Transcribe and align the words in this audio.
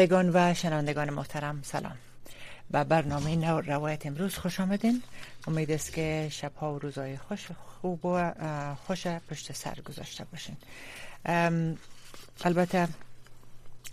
بینندگان 0.00 0.30
و 0.34 0.54
شنوندگان 0.54 1.10
محترم 1.10 1.60
سلام. 1.62 1.96
و 2.70 2.84
برنامه 2.84 3.50
روایت 3.60 4.06
امروز 4.06 4.34
خوش 4.34 4.60
آمدین. 4.60 5.02
امید 5.46 5.70
است 5.70 5.92
که 5.92 6.28
شبها 6.30 6.74
و 6.74 6.78
روزهای 6.78 7.16
خوش 7.16 7.46
خوب 7.80 8.06
و 8.06 8.32
خوش 8.86 9.06
پشت 9.06 9.52
سر 9.52 9.74
گذاشته 9.84 10.24
باشین. 10.32 10.56
البته 12.44 12.88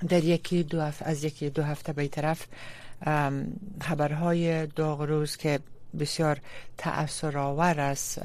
در 0.09 0.23
یکی 0.23 0.63
دو 0.63 0.91
از 1.01 1.23
یکی 1.23 1.49
دو 1.49 1.63
هفته 1.63 1.93
به 1.93 2.07
طرف 2.07 2.47
خبرهای 3.81 4.67
داغ 4.67 5.01
روز 5.01 5.37
که 5.37 5.59
بسیار 5.99 6.39
تأثیر 6.77 7.37
آور 7.37 7.79
است 7.79 8.21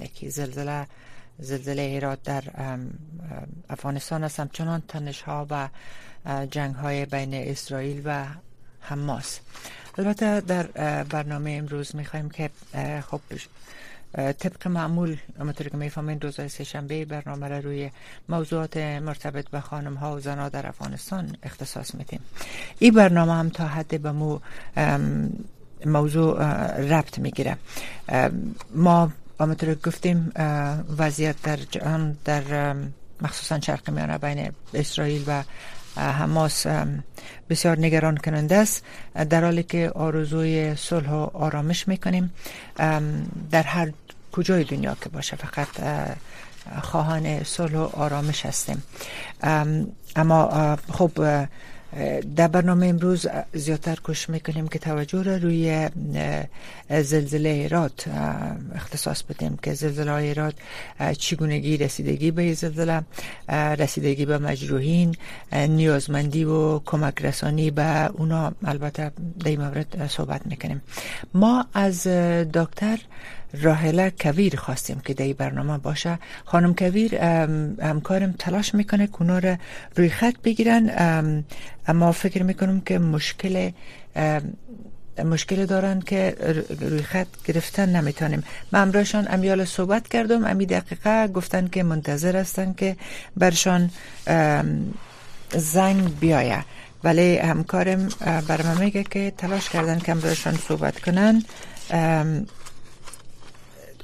یکی 0.00 0.30
زلزله 0.30 0.86
زلزله 1.38 1.82
ایراد 1.82 2.22
در 2.22 2.44
افغانستان 3.70 4.24
است. 4.24 4.40
همچنان 4.40 4.82
تنش 4.88 5.22
ها 5.22 5.46
و 5.50 5.68
جنگ 6.50 6.74
های 6.74 7.06
بین 7.06 7.34
اسرائیل 7.34 8.02
و 8.04 8.24
حماس. 8.80 9.40
البته 9.98 10.40
در 10.40 10.62
برنامه 11.02 11.50
امروز 11.50 11.96
می‌خوایم 11.96 12.30
که 12.30 12.50
خب 13.10 13.20
طبق 14.16 14.68
معمول 14.68 15.16
همونطور 15.40 15.68
که 15.68 15.76
می‌فهمین 15.76 16.20
روزهای 16.20 16.48
سهشنبه 16.48 17.04
برنامه 17.04 17.48
را 17.48 17.58
روی 17.58 17.90
موضوعات 18.28 18.76
مرتبط 18.76 19.48
به 19.48 19.60
خانم 19.60 19.94
ها 19.94 20.16
و 20.16 20.20
زنها 20.20 20.48
در 20.48 20.66
افغانستان 20.66 21.36
اختصاص 21.42 21.94
میدیم. 21.94 22.20
این 22.78 22.94
برنامه 22.94 23.34
هم 23.34 23.48
تا 23.48 23.66
حد 23.66 24.02
به 24.02 24.12
مو 24.12 24.38
موضوع 25.86 26.42
ربط 26.78 27.18
می‌گیره. 27.18 27.56
ما 28.74 29.12
همونطور 29.40 29.74
گفتیم 29.74 30.32
وضعیت 30.98 31.42
در 31.42 31.56
جهان 31.56 32.16
در 32.24 32.74
مخصوصا 33.20 33.60
شرق 33.60 33.90
میانه 33.90 34.18
بین 34.18 34.52
اسرائیل 34.74 35.24
و 35.26 35.42
حماس 35.96 36.66
بسیار 37.50 37.78
نگران 37.78 38.16
کننده 38.16 38.56
است. 38.56 38.84
در 39.30 39.44
حالی 39.44 39.62
که 39.62 39.90
آرزوی 39.94 40.76
صلح 40.76 41.10
و 41.10 41.28
آرامش 41.32 41.88
می‌کنیم. 41.88 42.32
در 43.50 43.62
هر 43.62 43.92
کجای 44.32 44.64
دنیا 44.64 44.96
که 45.02 45.08
باشه 45.08 45.36
فقط 45.36 45.68
خواهان 46.82 47.44
صلح 47.44 47.76
و 47.76 47.88
آرامش 47.92 48.46
هستیم. 48.46 48.82
اما 50.16 50.76
خب 50.92 51.12
در 52.36 52.48
برنامه 52.48 52.86
امروز 52.86 53.26
زیادتر 53.52 53.98
کش 54.04 54.30
می‌کنیم 54.30 54.68
که 54.68 54.78
توجه 54.78 55.22
را 55.22 55.36
روی 55.36 55.88
زلزله 56.90 57.48
ایراد 57.48 58.04
اختصاص 58.74 59.22
بدیم 59.22 59.58
که 59.62 59.74
زلزله 59.74 60.12
ایراد 60.12 60.54
چگونگی 61.18 61.76
رسیدگی 61.76 62.30
به 62.30 62.54
زلزله 62.54 63.02
رسیدگی 63.78 64.26
به 64.26 64.38
مجروحین 64.38 65.16
نیازمندی 65.52 66.44
و 66.44 66.78
کمک 66.78 67.24
رسانی 67.24 67.70
به 67.70 68.06
اونا. 68.06 68.52
البته 68.64 69.12
در 69.40 69.48
این 69.50 69.60
مورد 69.60 70.06
صحبت 70.06 70.46
می‌کنیم. 70.46 70.82
ما 71.34 71.66
از 71.74 72.06
دکتر 72.54 72.98
راهله 73.52 74.12
کویر 74.20 74.56
خواستیم 74.56 75.00
که 75.00 75.14
در 75.14 75.32
برنامه 75.32 75.78
باشه. 75.78 76.18
خانم 76.44 76.74
کویر 76.74 77.14
همکارم 77.14 78.34
تلاش 78.38 78.74
می‌کنه 78.74 79.06
که 79.06 79.24
را 79.24 79.56
روی 79.96 80.08
خط 80.08 80.34
بگیرن. 80.44 81.44
اما 81.88 82.12
فکر 82.12 82.42
می‌کنم 82.42 82.80
که 82.80 82.98
مشکل 82.98 83.70
مشکل 85.24 85.66
دارن 85.66 86.00
که 86.00 86.36
روی 86.80 87.02
خط 87.02 87.26
گرفتن 87.44 87.96
نمی‌تونیم. 87.96 88.42
من 88.72 88.80
امراشان 88.80 89.26
امیال 89.30 89.64
صحبت 89.64 90.08
کردم. 90.08 90.44
امی 90.44 90.66
دقیقه 90.66 91.26
گفتن 91.28 91.68
که 91.68 91.82
منتظر 91.82 92.36
هستن 92.36 92.72
که 92.72 92.96
برشان 93.36 93.90
زنگ 95.54 96.18
بیایه. 96.20 96.64
ولی 97.04 97.38
همکارم 97.38 98.08
برام 98.48 98.78
میگه 98.80 99.04
که 99.04 99.32
تلاش 99.38 99.68
کردن 99.68 99.98
که 99.98 100.12
امراشان 100.12 100.54
صحبت 100.68 101.00
کنن. 101.00 101.42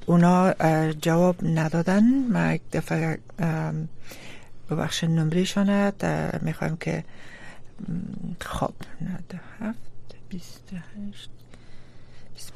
اونا 0.07 0.53
جواب 0.93 1.37
ندادن. 1.43 2.05
ما 2.33 2.53
یک 2.53 2.63
دفعه 2.73 3.19
ببخش 4.71 5.05
نمریشانه 5.05 5.93
می‌خوایم 6.43 6.77
که 6.77 7.05
خب 8.41 8.73
هفت 9.61 9.79
بیست 10.29 10.62
هشت 10.73 11.31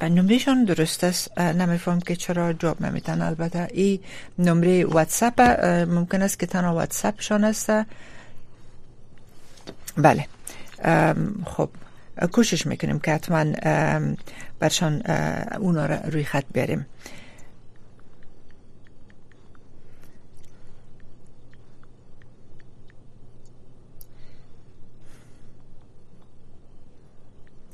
نمرهشان 0.02 0.64
درست 0.64 1.04
است. 1.04 1.38
نمیفهم 1.38 2.00
که 2.00 2.16
چرا 2.16 2.52
جواب 2.52 2.82
نمیتن 2.82 3.22
البته 3.22 3.68
این 3.72 4.00
نمره 4.38 4.84
واتساپ 4.84 5.40
ممکن 5.90 6.22
است 6.22 6.38
که 6.38 6.46
تنها 6.46 6.74
واتساپ 6.74 7.20
شان 7.20 7.44
است. 7.44 7.72
بله. 9.96 10.26
خب 11.44 11.70
کوشش 12.32 12.66
می‌کنیم 12.66 12.98
که 12.98 13.12
حتما 13.12 13.44
برشان 14.58 15.02
اونا 15.60 15.86
را 15.86 15.96
روی 15.96 16.24
خط 16.24 16.44
بریم 16.54 16.86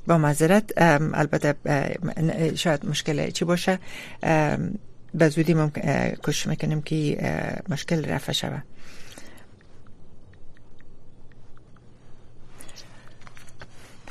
با 0.06 0.18
معذرت 0.18 0.72
البته 1.14 1.54
شاید 2.54 2.86
مشکل 2.86 3.30
چی 3.30 3.44
باشه 3.44 3.78
به 5.14 5.28
زودی 5.28 5.56
کش 6.22 6.46
می‌کنیم 6.46 6.82
که 6.82 7.18
مشکل 7.68 8.04
رفع 8.04 8.32
شوه 8.32 8.62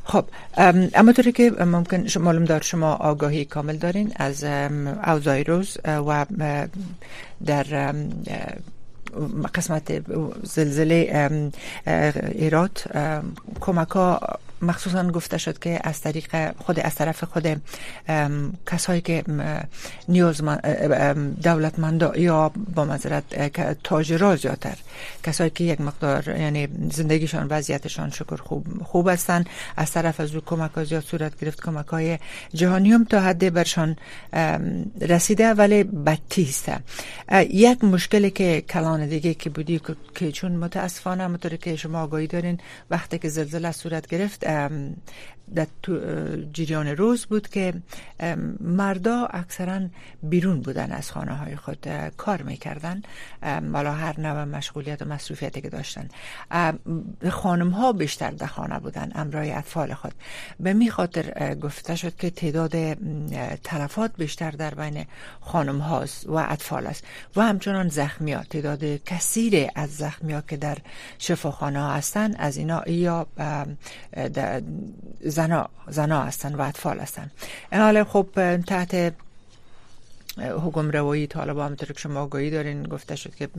خب 0.03 0.25
اما 0.95 1.11
طوری 1.11 1.31
که 1.31 1.51
ممکن 1.51 2.19
معلوم 2.19 2.45
دار 2.45 2.61
شما 2.61 2.93
آگاهی 2.93 3.45
کامل 3.45 3.77
دارین 3.77 4.13
از 4.15 4.43
اوضاع 5.07 5.43
روز 5.43 5.77
و 5.85 6.25
در 7.45 7.93
قسمت 9.53 10.01
زلزله 10.43 11.29
ایرات 12.35 12.87
کمک 13.59 13.89
ها 13.89 14.39
مخصوصا 14.61 15.07
گفته 15.07 15.37
شد 15.37 15.59
که 15.59 15.79
از 15.83 16.01
طریق 16.01 16.51
خود 16.57 16.79
از 16.79 16.95
طرف 16.95 17.23
خود 17.23 17.61
کسایی 18.67 19.01
که 19.01 19.23
نیاز 20.09 20.41
دولتمند 21.43 22.11
یا 22.15 22.51
با 22.75 22.85
مذارت 22.85 23.23
تاجرا 23.83 24.35
زیادتر 24.35 24.77
کسایی 25.23 25.49
که 25.49 25.63
یک 25.63 25.81
مقدار 25.81 26.37
یعنی 26.39 26.67
زندگیشان 26.91 27.47
وضعیتشان 27.47 28.09
شکر 28.09 28.35
خوب 28.35 28.83
خوب 28.83 29.09
هستن 29.09 29.43
از 29.77 29.91
طرف 29.91 30.19
از 30.19 30.35
او 30.35 30.41
کمک 30.41 30.71
ها 30.71 30.83
زیاد 30.83 31.03
صورت 31.03 31.39
گرفت. 31.39 31.61
کمک 31.61 31.87
های 31.87 32.19
جهانی 32.53 32.91
هم 32.91 33.03
تا 33.03 33.21
حد 33.21 33.53
برشان 33.53 33.95
رسیده 35.01 35.53
ولی 35.53 35.83
بدتی 35.83 36.49
یک 37.49 37.83
مشکلی 37.83 38.31
که 38.31 38.61
کلان 38.61 39.07
دیگه 39.07 39.33
که 39.33 39.49
بودی 39.49 39.81
که 40.15 40.31
چون 40.31 40.51
متاسفانه 40.51 41.23
همونطور 41.23 41.55
که 41.55 41.75
شما 41.75 42.03
آگاهی 42.03 42.27
دارین 42.27 42.59
وقتی 42.89 43.19
که 43.19 43.29
زلزله 43.29 43.71
صورت 43.71 44.07
گرفت 44.07 44.43
um, 44.51 45.01
در 45.55 45.67
جریان 46.53 46.87
روز 46.87 47.25
بود 47.25 47.49
که 47.49 47.73
مردا 48.59 49.25
اکثرا 49.25 49.81
بیرون 50.23 50.61
بودن 50.61 50.91
از 50.91 51.11
خانه 51.11 51.35
های 51.35 51.55
خود 51.55 51.87
کار 52.17 52.41
می‌کردن. 52.41 53.01
مالا 53.61 53.93
هر 53.93 54.19
نوع 54.19 54.43
مشغولیت 54.43 55.01
و 55.01 55.05
مصروفیتی 55.05 55.61
که 55.61 55.69
داشتن. 55.69 56.07
خانم 57.29 57.69
ها 57.69 57.93
بیشتر 57.93 58.31
در 58.31 58.47
خانه 58.47 58.79
بودن 58.79 59.11
امرای 59.15 59.51
اطفال 59.51 59.93
خود. 59.93 60.13
به 60.59 60.73
می 60.73 60.89
خاطر 60.89 61.55
گفته 61.55 61.95
شد 61.95 62.15
که 62.15 62.29
تعداد 62.29 62.93
تلفات 63.63 64.11
بیشتر 64.17 64.51
در 64.51 64.75
بین 64.75 65.05
خانم 65.41 65.79
هاست 65.79 66.27
و 66.27 66.33
اطفال 66.33 66.87
است. 66.87 67.03
و 67.35 67.41
همچنان 67.41 67.87
زخمیات 67.87 68.49
تعداد 68.49 69.03
کثیر 69.03 69.69
از 69.75 69.95
زخمیات 69.95 70.47
که 70.47 70.57
در 70.57 70.77
شفاخانه 71.19 71.79
ها 71.79 71.93
هستند 71.93 72.35
از 72.39 72.57
اینا 72.57 72.89
یا 72.89 73.27
زنا 75.41 75.69
زنا 75.87 76.23
هستن 76.23 76.55
و 76.55 76.61
اطفال 76.61 76.99
هستن. 76.99 77.31
این 77.71 77.81
حال 77.81 78.03
خب 78.03 78.27
تحت 78.67 79.13
حکم 80.37 80.91
روایی 80.91 81.27
طالبان 81.27 81.65
همونطور 81.65 81.91
که 81.91 81.99
شما 81.99 82.21
آگاهی 82.21 82.49
دارین 82.49 82.83
گفته 82.83 83.15
شد 83.15 83.35
که 83.35 83.49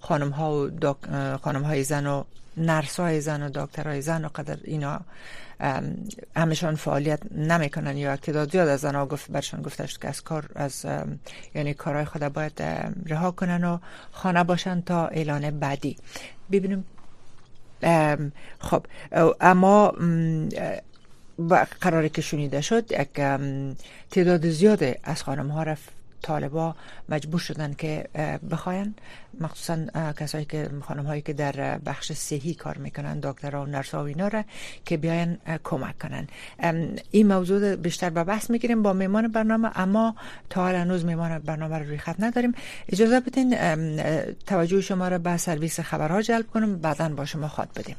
خانم 0.00 0.30
ها 0.30 0.70
و 0.82 0.94
خانم 1.42 1.62
های 1.62 1.84
زن 1.84 2.06
و 2.06 2.24
نرس 2.56 3.00
های 3.00 3.20
زن 3.20 3.42
و 3.42 3.50
دکتر 3.54 3.88
های 3.88 4.02
زن 4.02 4.24
و 4.24 4.28
قدر 4.28 4.56
اینا 4.64 5.00
همشان 6.36 6.74
فعالیت 6.74 7.20
نمی‌کنن 7.32 7.96
یا 7.96 8.16
تعداد 8.16 8.52
زیاد 8.52 8.68
از 8.68 8.80
زنها 8.80 9.06
گفت 9.06 9.30
برشان 9.30 9.62
گفته 9.62 9.86
شد 9.86 10.00
که 10.00 10.08
از 10.08 10.22
کار 10.22 10.48
از 10.54 10.86
یعنی 11.54 11.74
کارهای 11.74 12.04
خود 12.04 12.28
باید 12.28 12.62
رها 13.06 13.30
کنن 13.30 13.64
و 13.64 13.78
خانه 14.12 14.44
باشن 14.44 14.80
تا 14.80 15.06
اعلان 15.06 15.60
بعدی. 15.60 15.96
ببینیم 16.52 16.84
خب 18.58 18.86
اما 19.40 19.94
قراری 21.80 22.08
که 22.08 22.22
شنیده 22.22 22.60
شد 22.60 22.92
یک 22.92 23.08
تعداد 24.10 24.48
زیاد 24.48 24.84
از 25.04 25.22
خانم 25.22 25.48
ها 25.48 25.62
را 25.62 25.76
طالبا 26.22 26.74
مجبور 27.08 27.40
شدن 27.40 27.74
که 27.74 28.08
بخواین. 28.50 28.94
مخصوصا 29.40 29.76
کسایی 30.12 30.44
که 30.44 30.70
خانم 30.82 31.06
هایی 31.06 31.22
که 31.22 31.32
در 31.32 31.78
بخش 31.78 32.12
صحی 32.12 32.54
کار 32.54 32.78
می‌کنن 32.78 33.20
دکترها 33.20 33.62
و 33.62 33.66
نرس 33.66 33.94
و 33.94 33.98
اینا 33.98 34.28
را 34.28 34.44
که 34.84 34.96
بیاین 34.96 35.38
کمک 35.64 35.98
کنن. 35.98 36.26
این 37.10 37.26
موضوع 37.26 37.76
بیشتر 37.76 38.10
به 38.10 38.24
بحث 38.24 38.50
می‌گیریم 38.50 38.82
با 38.82 38.92
میمان 38.92 39.28
برنامه 39.28 39.70
اما 39.74 40.16
تا 40.50 40.62
حال 40.62 40.74
هنوز 40.74 41.04
میمان 41.04 41.38
برنامه 41.38 41.78
رو 41.78 41.84
روی 41.86 41.98
خط 41.98 42.16
نداریم. 42.18 42.54
اجازه 42.88 43.20
بدین 43.20 43.56
توجه 44.46 44.80
شما 44.80 45.08
را 45.08 45.18
به 45.18 45.36
سرویس 45.36 45.80
خبرها 45.80 46.22
جلب 46.22 46.46
کنم 46.46 46.76
بعدا 46.76 47.08
با 47.08 47.24
شما 47.24 47.48
خواد 47.48 47.68
بدیم 47.76 47.96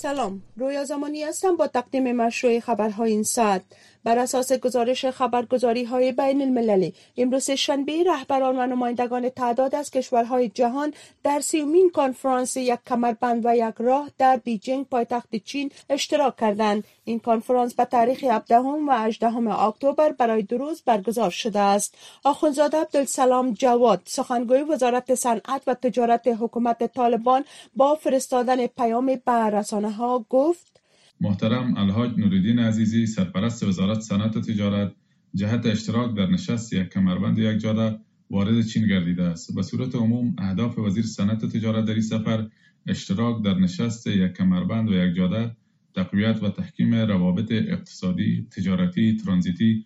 سلام. 0.00 0.42
رویا 0.56 0.84
زمانی 0.84 1.22
هستم 1.22 1.56
با 1.56 1.66
تقدیم 1.66 2.12
مشروع 2.16 2.60
خبرهای 2.60 3.10
این 3.10 3.22
ساعت. 3.22 3.62
بر 4.04 4.18
اساس 4.18 4.52
گزارش 4.52 5.06
خبرگزاری 5.06 5.84
های 5.84 6.12
بین 6.12 6.42
المللی 6.42 6.94
امروز 7.16 7.50
شنبه 7.50 8.04
رهبران 8.06 8.58
و 8.58 8.66
نمایندگان 8.66 9.28
تعداد 9.28 9.74
از 9.74 9.90
کشورهای 9.90 10.48
جهان 10.48 10.94
در 11.24 11.40
سیومین 11.40 11.90
کنفرانس 11.90 12.56
یک 12.56 12.78
کمربند 12.86 13.46
و 13.46 13.56
یک 13.56 13.74
راه 13.78 14.10
در 14.18 14.36
بیجینگ 14.36 14.86
پایتخت 14.86 15.36
چین 15.36 15.70
اشتراک 15.90 16.36
کردند. 16.36 16.84
این 17.08 17.18
کنفرانس 17.18 17.74
به 17.74 17.84
تاریخ 17.84 18.24
17 18.24 18.56
و 18.56 18.90
18 18.90 19.48
اکتبر 19.48 20.12
برای 20.12 20.42
دو 20.42 20.58
روز 20.58 20.82
برگزار 20.86 21.30
شده 21.30 21.60
است. 21.60 21.98
آخوندزاده 22.24 22.76
عبدالسلام 22.80 23.52
جواد 23.52 24.02
سخنگوی 24.04 24.62
وزارت 24.62 25.14
صنعت 25.14 25.62
و 25.66 25.74
تجارت 25.74 26.28
حکومت 26.40 26.94
طالبان 26.94 27.44
با 27.76 27.94
فرستادن 27.94 28.66
پیام 28.66 29.06
به 29.26 29.32
رسانه 29.32 29.90
ها 29.90 30.26
گفت 30.28 30.80
محترم 31.20 31.74
الحاج 31.76 32.10
نورالدین 32.18 32.58
عزیزی 32.58 33.06
سرپرست 33.06 33.62
وزارت 33.62 34.00
صنعت 34.00 34.36
و 34.36 34.40
تجارت 34.40 34.92
جهت 35.34 35.66
اشتراک 35.66 36.14
در 36.16 36.26
نشست 36.26 36.72
یک 36.72 36.88
کمربند 36.88 37.38
یک 37.38 37.58
جاده 37.58 37.98
وارد 38.30 38.66
چین 38.66 38.86
گردیده 38.86 39.22
است. 39.22 39.54
به 39.54 39.62
صورت 39.62 39.94
عموم 39.94 40.36
اهداف 40.38 40.78
وزیر 40.78 41.04
صنعت 41.04 41.44
و 41.44 41.48
تجارت 41.48 41.84
در 41.84 41.92
این 41.92 42.02
سفر 42.02 42.46
اشتراک 42.86 43.44
در 43.44 43.54
نشست 43.54 44.06
یک 44.06 44.32
کمربند 44.32 44.88
و 44.90 44.92
یک 44.92 45.14
جاده 45.14 45.56
تقویت 45.94 46.42
و 46.42 46.50
تحکیم 46.50 46.94
روابط 46.94 47.52
اقتصادی، 47.52 48.46
تجارتی، 48.56 49.16
ترانزیتی 49.16 49.84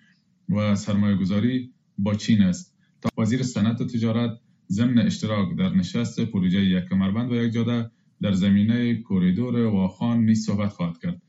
و 0.49 0.75
سرمایه 0.75 1.17
گذاری 1.17 1.73
با 1.99 2.15
چین 2.15 2.43
است. 2.43 2.73
تا 3.03 3.09
وزیر 3.19 3.43
صنعت 3.43 3.81
و 3.81 3.87
تجارت 3.87 4.39
ضمن 4.71 4.99
اشتراک 4.99 5.57
در 5.59 5.69
نشست 5.69 6.21
پروژه 6.21 6.65
یک 6.65 6.85
کمربند 6.91 7.33
و 7.33 7.35
یک 7.35 7.53
جاده 7.53 7.91
در 8.23 8.33
زمینه 8.33 8.95
کوریدور 8.95 9.67
واخان 9.67 10.25
نیز 10.25 10.47
صحبت 10.47 10.71
خواهد 10.73 10.99
کرد 11.03 11.23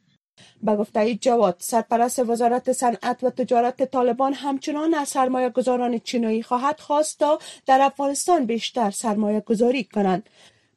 به 0.63 0.75
گفته 0.75 1.15
جواد 1.15 1.55
سرپرست 1.59 2.19
وزارت 2.19 2.71
صنعت 2.71 3.23
و 3.23 3.29
تجارت 3.29 3.91
طالبان 3.91 4.33
همچنان 4.33 4.93
از 4.93 5.09
سرمایه 5.09 5.49
گذاران 5.49 5.97
چینایی 5.97 6.43
خواهد 6.43 6.79
خواست 6.79 7.19
تا 7.19 7.39
در 7.65 7.81
افغانستان 7.81 8.45
بیشتر 8.45 8.91
سرمایه 8.91 9.39
گذاری 9.39 9.83
کنند 9.83 10.29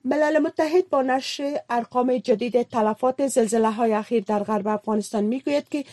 ملل 0.08 0.38
متحد 0.38 0.88
با 0.90 1.02
نشر 1.02 1.60
ارقام 1.70 2.18
جدید 2.18 2.62
تلفات 2.62 3.26
زلزله 3.26 3.70
های 3.70 3.92
اخیر 3.92 4.24
در 4.26 4.38
غرب 4.42 4.68
افغانستان 4.68 5.24
می 5.24 5.40
گوید 5.40 5.68
که 5.68 5.84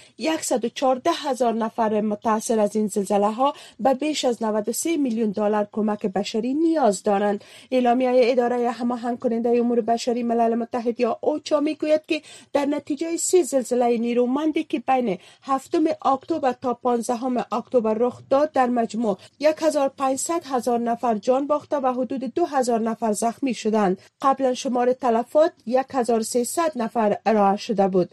114 0.41 1.11
هزار 1.11 1.53
نفر 1.53 2.01
متاثر 2.01 2.59
از 2.59 2.75
این 2.75 2.87
زلزله 2.87 3.31
ها 3.31 3.53
به 3.79 3.93
بیش 3.93 4.25
از 4.25 4.43
93 4.43 4.97
میلیون 4.97 5.31
دلار 5.31 5.67
کمک 5.71 6.05
بشری 6.05 6.53
نیاز 6.53 7.03
دارند. 7.03 7.43
اعلامیه 7.71 8.11
اداره 8.15 8.71
هماهنگ 8.71 9.19
کننده 9.19 9.49
امور 9.49 9.81
بشری 9.81 10.23
ملل 10.23 10.55
متحد 10.55 10.99
یا 10.99 11.17
اوچا 11.21 11.59
می 11.59 11.75
گوید 11.75 12.01
که 12.07 12.21
در 12.53 12.65
نتیجه 12.65 13.17
سه 13.17 13.43
زلزله 13.43 13.97
نیرومندی 13.97 14.63
که 14.63 14.79
بین 14.79 15.17
7 15.43 15.75
اکتبر 16.05 16.51
تا 16.51 16.73
15 16.73 17.53
اکتبر 17.53 17.93
رخ 17.93 18.21
داد 18.29 18.51
در 18.51 18.67
مجموع 18.67 19.17
1500 19.41 20.43
هزار 20.45 20.79
نفر 20.79 21.15
جان 21.15 21.47
باخته 21.47 21.77
و 21.77 21.93
حدود 21.93 22.23
2000 22.23 22.79
نفر 22.79 23.13
زخمی 23.13 23.53
شدند. 23.53 24.02
قبلا 24.21 24.53
شمار 24.53 24.93
تلفات 24.93 25.51
1300 25.67 26.71
نفر 26.75 27.17
ارائه 27.25 27.57
شده 27.57 27.87
بود. 27.87 28.09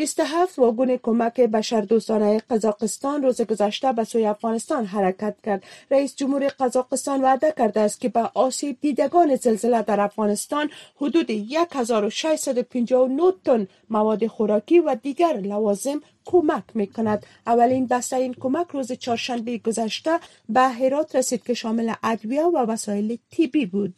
27 0.00 0.58
واگن 0.58 0.96
کمک 0.96 1.40
بشردوستانه 1.40 2.42
قزاقستان 2.50 3.22
روز 3.22 3.40
گذشته 3.40 3.92
به 3.92 4.04
سوی 4.04 4.26
افغانستان 4.26 4.84
حرکت 4.84 5.36
کرد. 5.44 5.64
رئیس 5.90 6.16
جمهور 6.16 6.46
قزاقستان 6.46 7.22
وعده 7.22 7.54
کرده 7.58 7.80
است 7.80 8.00
که 8.00 8.08
به 8.08 8.30
آسیب 8.34 8.76
دیدگان 8.80 9.36
زلزله 9.36 9.82
در 9.82 10.00
افغانستان 10.00 10.70
حدود 10.96 11.30
1659 11.30 13.32
تن 13.44 13.66
مواد 13.90 14.26
خوراکی 14.26 14.78
و 14.78 14.96
دیگر 15.02 15.36
لوازم 15.36 16.00
کمک 16.24 16.64
می 16.74 16.86
کند 16.86 17.26
اولین 17.46 17.86
دسته 17.86 18.16
این 18.16 18.34
کمک 18.34 18.66
روز 18.70 18.92
چهارشنبه 18.92 19.58
گذشته 19.58 20.18
به 20.48 20.60
هرات 20.60 21.16
رسید 21.16 21.42
که 21.42 21.54
شامل 21.54 21.92
ادویه 22.02 22.44
و 22.44 22.58
وسایل 22.58 23.18
طبی 23.30 23.66
بود. 23.66 23.94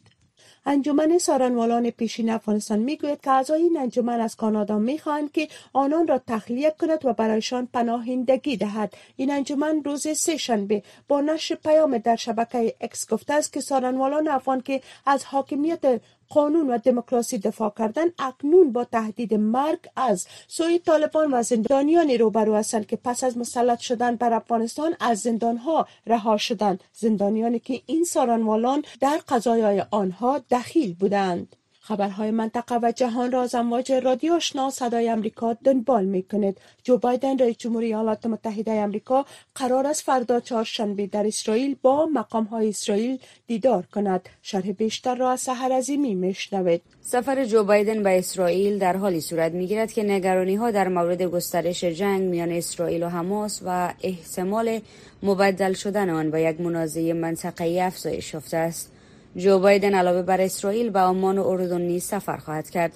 انجمن 0.65 1.17
سارنوالان 1.17 1.89
پیشین 1.89 2.29
افغانستان 2.29 2.79
می‌گوید 2.79 3.21
که 3.21 3.31
اعضای 3.31 3.61
این 3.61 3.77
انجمن 3.77 4.21
از 4.21 4.35
کانادا 4.35 4.79
می‌خواهند 4.79 5.31
که 5.31 5.47
آنان 5.73 6.07
را 6.07 6.21
تخلیه 6.27 6.75
کند 6.79 7.05
و 7.05 7.13
برایشان 7.13 7.67
پناهندگی 7.73 8.57
دهد. 8.57 8.93
این 9.15 9.31
انجمن 9.31 9.83
روز 9.83 10.07
سه 10.17 10.37
شنبه 10.37 10.83
با 11.07 11.21
نشر 11.21 11.55
پیام 11.55 11.97
در 11.97 12.15
شبکه 12.15 12.75
اکس 12.81 13.09
گفته 13.09 13.33
است 13.33 13.53
که 13.53 13.61
سارنوالان 13.61 14.27
افغان 14.27 14.61
که 14.61 14.81
از 15.05 15.25
حاکمیت 15.25 16.01
قانون 16.29 16.69
و 16.69 16.77
دموکراسی 16.77 17.37
دفاع 17.37 17.73
کردن 17.77 18.05
اکنون 18.19 18.71
با 18.71 18.83
تهدید 18.83 19.33
مرگ 19.33 19.79
از 19.95 20.27
سوی 20.47 20.79
طالبان 20.79 21.33
و 21.33 21.43
زندانیانی 21.43 22.17
روبرو 22.17 22.55
هستند 22.55 22.87
که 22.87 22.95
پس 22.95 23.23
از 23.23 23.37
مسلط 23.37 23.79
شدن 23.79 24.15
بر 24.15 24.33
افغانستان 24.33 24.95
از 24.99 25.19
زندانها 25.19 25.87
رها 26.07 26.37
شدند. 26.37 26.83
زندانیانی 26.93 27.59
که 27.59 27.81
این 27.85 28.03
سارنوالان 28.03 28.83
در 28.99 29.19
قضایای 29.27 29.83
آنها 29.91 30.41
دخیل 30.51 30.93
بودند. 30.93 31.55
خبرهای 31.85 32.31
منطقه 32.31 32.79
و 32.83 32.91
جهان 32.95 33.31
را 33.31 33.41
از 33.41 33.55
امواج 33.55 33.91
رادیو 33.91 34.33
آشنا 34.33 34.69
صدای 34.69 35.09
امریکا 35.09 35.53
دنبال 35.53 36.05
می 36.05 36.23
کند. 36.23 36.59
جو 36.83 36.97
بایدن 36.97 37.37
رئیس 37.37 37.57
جمهوری 37.57 37.85
ایالات 37.85 38.25
متحده 38.25 38.71
امریکا 38.71 39.25
قرار 39.55 39.87
است 39.87 40.01
فردا 40.01 40.39
چهارشنبه 40.39 41.07
در 41.07 41.27
اسرائیل 41.27 41.75
با 41.81 42.05
مقام 42.05 42.43
های 42.43 42.69
اسرائیل 42.69 43.19
دیدار 43.47 43.85
کند. 43.93 44.29
شرح 44.41 44.71
بیشتر 44.71 45.15
را 45.15 45.31
از 45.31 45.39
سحر 45.39 45.71
عظیمی 45.71 46.15
میشنوید. 46.15 46.81
سفر 47.01 47.45
جو 47.45 47.63
بایدن 47.63 48.03
به 48.03 48.17
اسرائیل 48.17 48.79
در 48.79 48.97
حالی 48.97 49.21
صورت 49.21 49.51
می 49.51 49.67
گیرد 49.67 49.91
که 49.91 50.03
نگرانی 50.03 50.55
ها 50.55 50.71
در 50.71 50.87
مورد 50.87 51.21
گسترش 51.21 51.83
جنگ 51.83 52.21
میان 52.21 52.51
اسرائیل 52.51 53.03
و 53.03 53.09
حماس 53.09 53.61
و 53.65 53.93
احتمال 54.03 54.79
مبدل 55.23 55.73
شدن 55.73 56.09
آن 56.09 56.31
به 56.31 56.41
یک 56.41 56.61
منازعه 56.61 57.13
منطقه‌ای 57.13 57.81
افزایش 57.81 58.33
یافته 58.33 58.57
است. 58.57 58.93
جو 59.37 59.59
بایدن 59.59 59.95
علاوه 59.95 60.21
بر 60.21 60.41
اسرائیل 60.41 60.89
به 60.89 60.99
عمان 60.99 61.37
و 61.37 61.47
اردن 61.47 61.81
نیز 61.81 62.03
سفر 62.03 62.37
خواهد 62.37 62.69
کرد. 62.69 62.91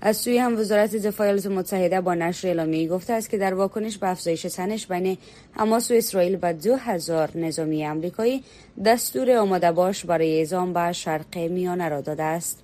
از 0.00 0.16
سوی 0.16 0.38
هم 0.38 0.58
وزارت 0.58 0.96
دفاع 0.96 1.26
ایالات 1.26 1.46
متحده 1.46 2.00
با 2.00 2.14
نشر 2.14 2.48
اعلامیه‌ای 2.48 2.88
گفته 2.88 3.12
است 3.12 3.30
که 3.30 3.38
در 3.38 3.54
واکنش 3.54 3.98
به 3.98 4.08
افزایش 4.08 4.42
تنش 4.42 4.86
بین 4.86 5.18
حماس 5.52 5.90
و 5.90 5.94
اسرائیل 5.94 6.38
و 6.42 6.52
دو 6.52 6.76
هزار 6.76 7.30
نظامی 7.34 7.86
آمریکایی 7.86 8.44
دستور 8.84 9.36
آماده 9.36 9.72
باش 9.72 10.04
برای 10.04 10.38
اعزام 10.38 10.72
به 10.72 10.92
شرق 10.92 11.38
میانه 11.38 11.88
را 11.88 12.00
داده 12.00 12.22
است. 12.22 12.62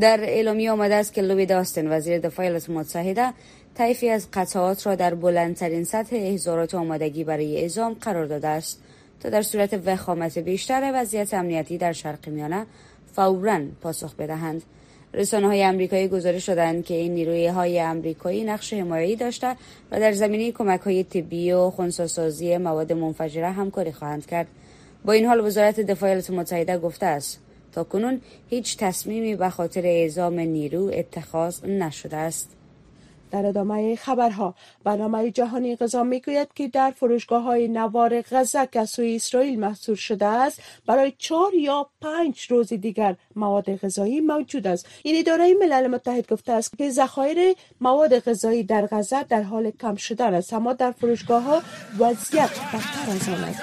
در 0.00 0.20
اعلامیه 0.20 0.70
آمده 0.70 0.94
است 0.94 1.12
که 1.12 1.22
لوی 1.22 1.46
داستن 1.46 1.92
وزیر 1.92 2.18
دفاع 2.18 2.46
ایالات 2.46 2.70
متحده 2.70 3.32
طیفی 3.74 4.08
از 4.08 4.28
قطعات 4.32 4.86
را 4.86 4.94
در 4.94 5.14
بلندترین 5.14 5.84
سطح 5.84 6.16
احضارات 6.16 6.74
آمادگی 6.74 7.24
برای 7.24 7.60
اعزام 7.60 7.96
قرار 8.00 8.26
داده 8.26 8.48
است. 8.48 8.80
تا 9.20 9.28
در 9.28 9.42
صورت 9.42 9.80
وخامت 9.86 10.38
بیشتر 10.38 10.90
وضعیت 10.94 11.34
امنیتی 11.34 11.78
در 11.78 11.92
شرق 11.92 12.28
میانه 12.28 12.66
فورا 13.12 13.60
پاسخ 13.82 14.14
بدهند. 14.14 14.62
رسانه 15.14 15.46
های 15.46 15.62
امریکایی 15.64 16.08
گزارش 16.08 16.46
شدند 16.46 16.84
که 16.84 16.94
این 16.94 17.14
نیروی 17.14 17.46
های 17.46 17.80
امریکایی 17.80 18.44
نقش 18.44 18.72
حمایتی 18.72 19.16
داشته 19.16 19.56
و 19.90 20.00
در 20.00 20.12
زمینه 20.12 20.52
کمک 20.52 20.80
های 20.80 21.04
طبی 21.04 21.52
و 21.52 21.70
خونساسازی 21.70 22.56
مواد 22.56 22.92
منفجره 22.92 23.50
همکاری 23.50 23.92
خواهند 23.92 24.26
کرد. 24.26 24.46
با 25.04 25.12
این 25.12 25.26
حال 25.26 25.46
وزارت 25.46 25.80
دفاع 25.80 26.08
ایالات 26.08 26.30
متحده 26.30 26.78
گفته 26.78 27.06
است 27.06 27.40
تا 27.72 27.84
کنون 27.84 28.20
هیچ 28.48 28.76
تصمیمی 28.76 29.36
به 29.36 29.50
خاطر 29.50 29.86
اعزام 29.86 30.40
نیرو 30.40 30.90
اتخاذ 30.94 31.64
نشده 31.64 32.16
است. 32.16 32.50
در 33.30 33.46
ادامه 33.46 33.96
خبرها 33.96 34.54
برنامه 34.84 35.30
جهانی 35.30 35.76
غذا 35.76 36.02
می‌گوید 36.02 36.48
که 36.54 36.68
در 36.68 36.90
فروشگاه 36.90 37.42
های 37.42 37.68
نوار 37.68 38.22
غزه 38.22 38.68
که 38.72 38.84
سوی 38.84 39.16
اسرائیل 39.16 39.60
محصول 39.60 39.94
شده 39.94 40.26
است 40.26 40.62
برای 40.86 41.12
چهار 41.18 41.54
یا 41.54 41.90
پنج 42.00 42.46
روز 42.50 42.72
دیگر 42.72 43.16
مواد 43.36 43.76
غذایی 43.76 44.20
موجود 44.20 44.66
است. 44.66 44.86
این 45.02 45.18
اداره 45.18 45.54
ملل 45.54 45.86
متحد 45.86 46.32
گفته 46.32 46.52
است 46.52 46.78
که 46.78 46.90
ذخایر 46.90 47.56
مواد 47.80 48.18
غذایی 48.18 48.62
در 48.62 48.86
غزه 48.86 49.22
در 49.22 49.42
حال 49.42 49.70
کم 49.70 49.96
شدن 49.96 50.34
است 50.34 50.52
اما 50.52 50.72
در 50.72 50.90
فروشگاه 50.90 51.42
ها 51.42 51.62
وضعیت 51.98 52.50
بدتر 52.50 53.10
از 53.10 53.28
آن 53.28 53.44
است. 53.44 53.62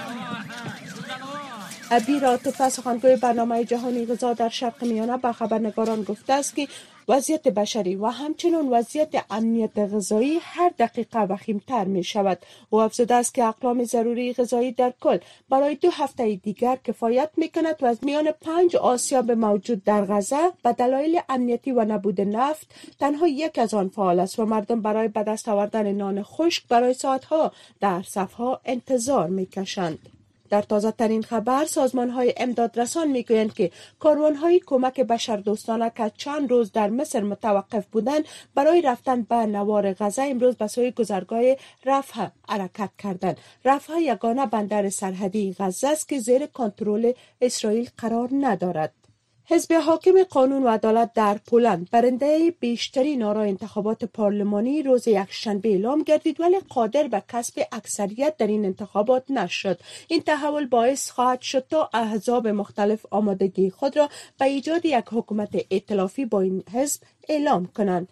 ابی 1.92 2.20
راتفه 2.20 2.70
سخنگوی 2.70 3.16
برنامه 3.16 3.66
جهانی 3.66 4.06
غذا 4.06 4.34
در 4.34 4.50
شرق 4.50 4.84
میانه 4.84 5.18
به 5.18 5.32
خبرنگاران 5.32 6.04
گفته 6.04 6.34
است 6.34 6.56
که 6.56 6.68
وضعیت 7.08 7.48
بشری 7.48 7.96
و 7.96 8.06
همچنین 8.06 8.70
وضعیت 8.70 9.26
امنیت 9.30 9.80
غذایی 9.80 10.40
هر 10.42 10.72
دقیقه 10.80 11.20
وخیمتر 11.20 11.86
می 11.86 12.04
شود 12.04 12.38
او 12.70 12.82
افزوده 12.82 13.16
است 13.16 13.34
که 13.34 13.44
اقلام 13.44 13.84
ضروری 13.84 14.34
غذایی 14.34 14.72
در 14.72 14.94
کل 15.02 15.18
برای 15.50 15.76
دو 15.76 15.90
هفته 15.90 16.36
دیگر 16.36 16.78
کفایت 16.84 17.30
می 17.38 17.50
کند 17.50 17.76
و 17.82 17.86
از 17.86 17.98
میان 18.02 18.32
پنج 18.32 18.76
آسیاب 18.76 19.32
موجود 19.32 19.84
در 19.84 20.06
غزه 20.06 20.52
به 20.64 20.74
دلایل 20.74 21.20
امنیتی 21.30 21.72
و 21.72 21.86
نبود 21.86 22.22
نفت 22.22 22.76
تنها 23.00 23.28
یک 23.28 23.60
از 23.60 23.74
آن 23.74 23.90
فعال 23.90 24.20
است 24.20 24.40
و 24.40 24.46
مردم 24.46 24.82
برای 24.82 25.08
به 25.08 25.24
دست 25.24 25.50
آوردن 25.50 25.92
نان 25.92 26.24
خشک 26.24 26.68
برای 26.68 26.94
ساعتها 26.94 27.52
در 27.80 28.02
صفها 28.02 28.62
انتظار 28.66 29.28
می 29.30 29.46
کشند. 29.46 30.23
در 30.50 30.62
تازه 30.62 30.92
ترین 30.92 31.22
خبر 31.22 31.66
سازمان 31.66 32.10
های 32.10 32.34
امدادرسان 32.38 33.08
می 33.08 33.24
گویند 33.24 33.54
که 33.54 33.72
کاروان 34.00 34.36
های 34.36 34.62
کمک 34.66 35.00
بشردوستانه 35.00 35.92
که 35.98 36.12
چند 36.18 36.52
روز 36.52 36.72
در 36.72 36.90
مصر 36.90 37.22
متوقف 37.22 37.86
بودند 37.86 38.26
برای 38.56 38.82
رفتن 38.82 39.22
به 39.22 39.36
نوار 39.36 39.94
غزه 39.94 40.22
امروز 40.22 40.56
به 40.56 40.68
سوی 40.68 40.92
گذرگاه 40.92 41.42
رفح 41.86 42.28
حرکت 42.50 42.90
کردند. 42.98 43.38
رفح 43.66 43.94
یگانه 44.00 44.46
بندر 44.46 44.90
سرحدی 44.90 45.56
غزه 45.60 45.88
است 45.88 46.10
که 46.10 46.20
زیر 46.20 46.46
کنترل 46.46 47.12
اسرائیل 47.42 47.90
قرار 47.98 48.30
ندارد. 48.32 49.03
حزب 49.46 49.74
حاکم 49.74 50.24
قانون 50.24 50.64
و 50.64 50.68
عدالت 50.68 51.14
در 51.14 51.38
پولند. 51.38 51.90
برنده 51.92 52.54
بیشترین 52.60 53.24
آرای 53.24 53.50
انتخابات 53.50 54.06
پارلمانی 54.06 54.84
روز 54.84 55.08
یکشنبه 55.08 55.70
اعلام 55.70 56.04
گردید 56.04 56.40
ولی 56.40 56.60
قادر 56.70 57.08
به 57.08 57.24
کسب 57.30 57.62
اکثریت 57.72 58.38
در 58.38 58.48
این 58.48 58.66
انتخابات 58.66 59.32
نشد. 59.32 59.80
این 60.08 60.22
تحول 60.22 60.66
باعث 60.66 61.10
خواهد 61.10 61.42
شد 61.42 61.66
تا 61.70 61.90
احزاب 61.94 62.48
مختلف 62.48 63.06
آمادگی 63.12 63.70
خود 63.70 63.98
را 63.98 64.10
به 64.40 64.46
ایجاد 64.46 64.86
یک 64.86 65.06
حکومت 65.12 65.50
ائتلافی 65.72 66.26
با 66.26 66.42
این 66.42 66.64
حزب 66.74 67.02
اعلام 67.30 67.66
کنند. 67.66 68.08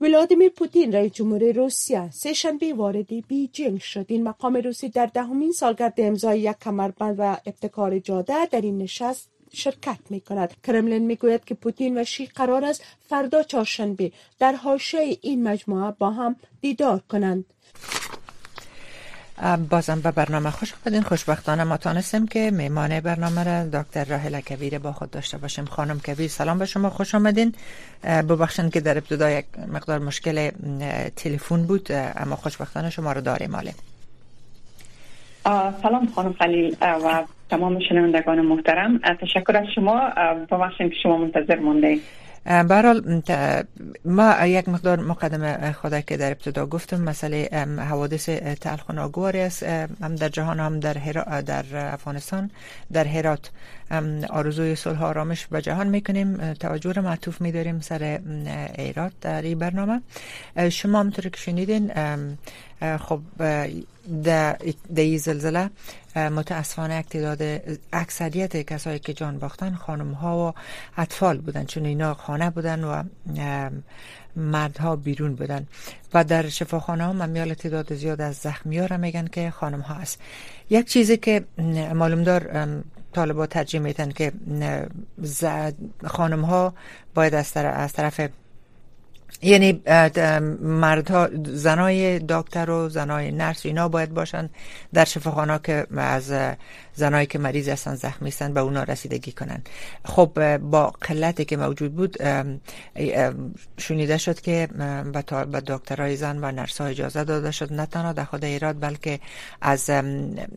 ولادیمیر 0.00 0.48
پوتین 0.48 0.92
رئیس 0.92 1.12
جمهور 1.12 1.52
روسیه 1.52 2.10
سه 2.10 2.32
شنبه 2.32 2.74
وارد 2.74 3.26
بیجینگ 3.28 3.80
شد. 3.80 4.06
این 4.08 4.22
مقام 4.22 4.56
روسی 4.56 4.88
در 4.88 5.06
دهمین 5.06 5.52
سالگرد 5.52 5.94
امضای 5.98 6.40
یک 6.40 6.56
کمربند 6.60 7.16
و 7.18 7.36
ابتکار 7.46 7.98
جاده 7.98 8.46
در 8.46 8.60
این 8.60 8.78
نشست 8.78 9.37
شرکت 9.52 9.98
می 10.10 10.20
کند 10.20 10.54
کرملین 10.66 11.06
می 11.06 11.16
گوید 11.16 11.44
که 11.44 11.54
پوتین 11.54 12.00
و 12.00 12.04
شی 12.04 12.26
قرار 12.26 12.64
است 12.64 12.82
فردا 13.08 13.42
چهارشنبه 13.42 14.12
در 14.38 14.52
حاشیه 14.52 15.18
این 15.22 15.48
مجموعه 15.48 15.90
با 15.98 16.10
هم 16.10 16.36
دیدار 16.60 17.02
کنند. 17.08 17.44
بازم 19.70 20.00
به 20.00 20.10
برنامه 20.10 20.50
خوش 20.50 20.74
آمدین 20.86 21.02
خوشبختانه 21.02 21.64
ما 21.64 21.76
تانستیم 21.76 22.26
که 22.26 22.50
میمان 22.50 23.00
برنامه 23.00 23.44
را 23.44 23.82
دکتر 23.82 24.04
راهل 24.04 24.40
کویر 24.40 24.78
با 24.78 24.92
خود 24.92 25.10
داشته 25.10 25.38
باشیم. 25.38 25.64
خانم 25.64 26.00
کویر 26.00 26.28
سلام 26.28 26.58
به 26.58 26.66
شما. 26.66 26.90
خوش 26.90 27.14
آمدین 27.14 27.54
ببخشید 28.04 28.72
که 28.72 28.80
در 28.80 28.98
ابتدا 28.98 29.30
یک 29.30 29.46
مقدار 29.68 29.98
مشکل 29.98 30.50
تلفن 31.16 31.62
بود 31.62 31.88
اما 31.92 32.36
خوشبختانه 32.36 32.90
شما 32.90 33.12
رو 33.12 33.20
داریم. 33.20 33.50
ماله 33.50 33.74
سلام 35.82 36.08
خانم 36.14 36.32
خلیل 36.32 36.76
و 36.80 37.22
تمام 37.50 37.78
شنوندگان 37.88 38.40
محترم. 38.40 38.98
تشکر 38.98 39.56
از 39.56 39.66
شما. 39.74 40.00
ببخشید 40.50 40.90
که 40.90 40.96
شما 41.02 41.16
منتظر 41.16 41.58
مونده 41.58 41.98
برحال 42.44 43.22
ما 44.04 44.46
یک 44.46 44.68
مقدار 44.68 45.00
مقدم 45.00 45.72
خدا 45.72 46.00
که 46.00 46.16
در 46.16 46.30
ابتدا 46.30 46.66
گفتم. 46.66 47.00
مسئله 47.00 47.48
حوادث 47.90 48.28
تلخ 48.60 48.88
و 48.88 49.20
است. 49.34 49.62
هم 50.02 50.14
در 50.14 50.28
جهان 50.28 50.60
هم 50.60 50.80
در, 50.80 50.92
در 51.40 51.64
افغانستان. 51.92 52.50
در 52.92 53.04
هرات 53.04 53.50
آرزوی 54.30 54.74
صلح 54.74 55.04
آرامش 55.04 55.46
به 55.46 55.62
جهان 55.62 55.86
می‌کنیم. 55.86 56.52
توجه 56.52 56.92
رو 56.92 57.02
معطوف 57.02 57.40
میداریم 57.40 57.80
سر 57.80 58.18
ایراد 58.78 59.12
در 59.20 59.42
این 59.42 59.58
برنامه. 59.58 60.00
شما 60.70 61.00
همطور 61.00 61.28
که 61.28 61.36
شنیدین 61.36 61.92
خب 62.80 63.20
در 64.24 64.56
این 64.96 65.18
زلزله 65.18 65.70
متاسفانه 66.16 67.02
تعداد 67.02 67.62
اکثریت 67.92 68.56
کسایی 68.56 68.98
که 68.98 69.12
جان 69.12 69.38
باختن 69.38 69.74
خانم 69.74 70.12
ها 70.12 70.48
و 70.48 70.54
اطفال 71.00 71.38
بودن 71.38 71.64
چون 71.64 71.84
اینا 71.84 72.14
خانه 72.14 72.50
بودن 72.50 72.84
و 72.84 73.02
مردها 74.36 74.96
بیرون 74.96 75.34
بودن. 75.34 75.66
و 76.14 76.24
در 76.24 76.48
شفاخانه 76.48 77.04
ها 77.04 77.12
ممیال 77.12 77.54
تعداد 77.54 77.94
زیاد 77.94 78.20
از 78.20 78.36
زخمی 78.36 78.78
ها 78.78 78.86
را 78.86 78.96
میگن 78.96 79.26
که 79.26 79.50
خانم 79.50 79.80
ها 79.80 79.94
هست. 79.94 80.20
یک 80.70 80.86
چیزی 80.86 81.16
که 81.16 81.44
معلوم 81.94 82.22
دار 82.22 82.68
طالبا 83.12 83.46
ترجیح 83.46 83.80
میتن 83.80 84.10
که 84.10 84.32
خانم 86.06 86.44
ها 86.44 86.74
باید 87.14 87.34
از 87.34 87.52
طرف 87.92 88.20
یعنی 89.42 89.82
مردها 90.60 91.28
زنای 91.44 92.18
دکتر 92.18 92.70
و 92.70 92.88
زنای 92.88 93.30
نرس 93.30 93.66
اینا 93.66 93.88
باید 93.88 94.14
باشن 94.14 94.50
در 94.94 95.04
شفاخانه 95.04 95.60
که 95.64 95.86
از 95.96 96.32
زنایی 96.98 97.26
که 97.26 97.38
مریض 97.38 97.68
هستن 97.68 97.94
زخمی 97.94 98.28
هستن 98.28 98.54
به 98.54 98.60
اونا 98.60 98.82
رسیدگی 98.82 99.32
کنن. 99.32 99.62
خب 100.04 100.58
با 100.58 100.92
قلتی 101.00 101.44
که 101.44 101.56
موجود 101.56 101.94
بود 101.94 102.16
شنیده 103.78 104.18
شد 104.18 104.40
که 104.40 104.68
به 105.52 105.60
دکترای 105.60 106.16
زن 106.16 106.38
و 106.44 106.52
نرس 106.52 106.80
ها 106.80 106.86
اجازه 106.86 107.24
داده 107.24 107.50
شد 107.50 107.72
نه 107.72 107.86
تنها 107.86 108.12
در 108.12 108.24
خود 108.24 108.44
ایراد 108.44 108.80
بلکه 108.80 109.20
از 109.60 109.90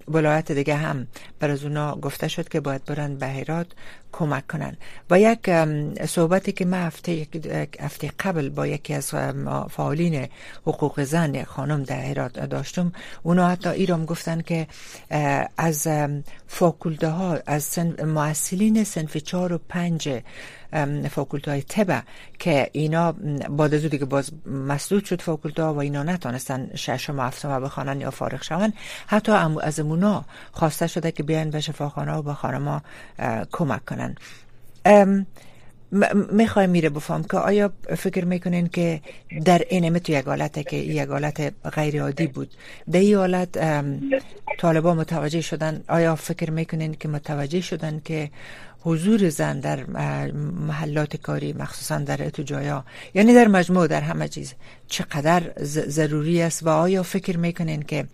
ولایت 0.08 0.52
دیگه 0.52 0.76
هم 0.76 1.08
بر 1.40 1.50
از 1.50 1.64
اونا 1.64 1.96
گفته 1.96 2.28
شد 2.28 2.50
که 2.50 2.60
باید 2.60 2.86
برن 2.86 3.16
به 3.16 3.36
ایراد 3.36 3.76
کمک 4.12 4.48
کنن. 4.48 4.78
و 5.10 5.20
یک 5.20 5.50
صحبتی 6.06 6.52
که 6.52 6.66
ما 6.66 6.78
هفته, 6.78 7.28
هفته 7.80 8.12
قبل 8.20 8.50
با 8.50 8.68
یکی 8.68 8.94
از 8.94 9.10
فعالین 9.70 10.28
حقوق 10.68 11.04
زن 11.04 11.44
خانم 11.44 11.84
در 11.84 12.06
ایراد 12.06 12.50
داشتم 12.50 12.92
اونا 13.24 13.48
حتی 13.48 13.70
ایرام 13.70 14.06
گفتن 14.06 14.42
که 14.42 14.68
از 15.58 15.88
فاکولته 16.48 17.08
ها 17.08 17.40
از 17.46 17.64
سن 17.64 18.06
معسلین 18.06 18.84
سنف 18.84 19.18
چهار 19.18 19.54
و 19.54 19.60
پنج 19.70 20.22
فاکولته 21.12 21.52
های 21.52 21.62
تبه 21.62 22.04
که 22.40 22.70
اینا 22.72 23.12
بعد 23.50 23.74
از 23.74 23.86
که 23.86 24.06
باز 24.06 24.32
مسدود 24.46 25.06
شد 25.06 25.22
فاکولته 25.22 25.64
ها 25.64 25.74
و 25.74 25.78
اینا 25.78 26.04
نتانستن 26.04 26.70
ششم 26.76 27.20
و 27.20 27.22
هفتم 27.22 27.64
بخوانن 27.64 28.02
یا 28.02 28.12
فارغ 28.12 28.44
شون 28.44 28.74
حتی 29.08 29.32
از 29.62 29.80
امونا 29.80 30.26
خواسته 30.52 30.88
شده 30.88 31.12
که 31.12 31.24
بیان 31.24 31.50
به 31.50 31.62
شفاخانه 31.62 32.14
و 32.14 32.22
به 32.22 32.34
خانما 32.34 32.82
کمک 33.52 33.86
کنن. 33.86 34.16
می‌خوای 36.32 36.68
میره 36.68 36.90
بفهم 36.90 37.24
که 37.24 37.38
آیا 37.38 37.72
فکر 37.98 38.26
می‌کنین 38.26 38.68
که 38.68 39.02
در 39.46 39.62
این 39.70 40.00
تو 40.00 40.12
یک 40.12 40.26
حالت 40.26 40.68
که 40.70 40.78
یک 40.78 41.10
حالت 41.10 41.54
غیر 41.64 42.02
عادی 42.02 42.28
بود 42.28 42.50
در 42.92 43.00
این 43.00 43.16
حالت 43.16 43.84
طالبا 44.60 44.94
متوجه 44.94 45.42
شدن؟ 45.42 45.84
آیا 45.88 46.16
فکر 46.16 46.52
می‌کنین 46.52 46.94
که 46.94 47.08
متوجه 47.08 47.62
شدن 47.62 48.02
که 48.06 48.30
حضور 48.84 49.30
زن 49.30 49.60
در 49.60 49.84
محلات 50.68 51.18
کاری 51.18 51.54
مخصوصا 51.54 51.98
در 51.98 52.24
اتو 52.28 52.44
جایا 52.44 52.86
یعنی 53.14 53.34
در 53.34 53.48
مجموع 53.48 53.88
در 53.88 54.02
همه 54.02 54.28
چیز 54.28 54.54
چقدر 54.88 55.52
ضروری 55.64 56.42
است؟ 56.42 56.64
و 56.64 56.70
آیا 56.70 57.04
فکر 57.04 57.38
می‌کنین 57.38 57.82
که 57.82 58.06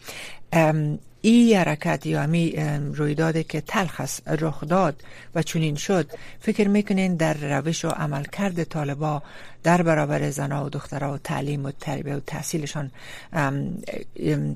ای 1.21 1.53
حرکت 1.53 2.05
یا 2.05 2.21
همی 2.21 2.55
رویداد 2.95 3.47
که 3.47 3.61
تلخ 3.61 4.01
است 4.01 4.41
رخ 4.41 4.63
داد 4.63 4.95
و 5.35 5.41
چنین 5.41 5.75
شد 5.75 6.05
فکر 6.39 6.67
می‌کنین 6.67 7.15
در 7.15 7.33
روش 7.33 7.85
و 7.85 7.89
عملکرد 7.89 8.63
طالبا 8.63 9.21
در 9.63 9.81
برابر 9.81 10.29
زنها 10.29 10.65
و 10.65 10.69
دخترها 10.69 11.13
و 11.13 11.17
تعلیم 11.17 11.65
و 11.65 11.71
تربیه 11.71 12.15
و 12.15 12.19
تحصیلشان 12.19 12.91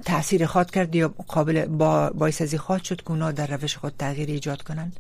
تاثیر 0.06 0.46
خواد 0.46 0.72
کرد 0.72 0.96
یا 0.96 1.14
قابل 1.28 1.66
با 1.66 2.10
باعث 2.10 2.42
ازی 2.42 2.58
خواد 2.58 2.84
شد 2.84 3.02
که 3.02 3.12
اونا 3.12 3.32
در 3.32 3.48
روش 3.48 3.78
خود 3.78 3.94
تغییر 4.00 4.30
ایجاد 4.30 4.62
کنند؟ 4.62 4.96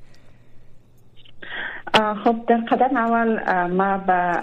خب 2.24 2.36
در 2.48 2.58
قدم 2.58 2.98
اول 2.98 3.39
ما 3.68 3.98
به 3.98 4.41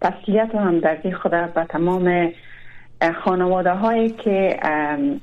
تسلیت 0.00 0.54
هم 0.54 0.80
در 0.80 0.98
خود 1.22 1.30
به 1.30 1.66
تمام 1.68 2.32
خانواده 3.24 3.72
هایی 3.72 4.10
که 4.10 4.60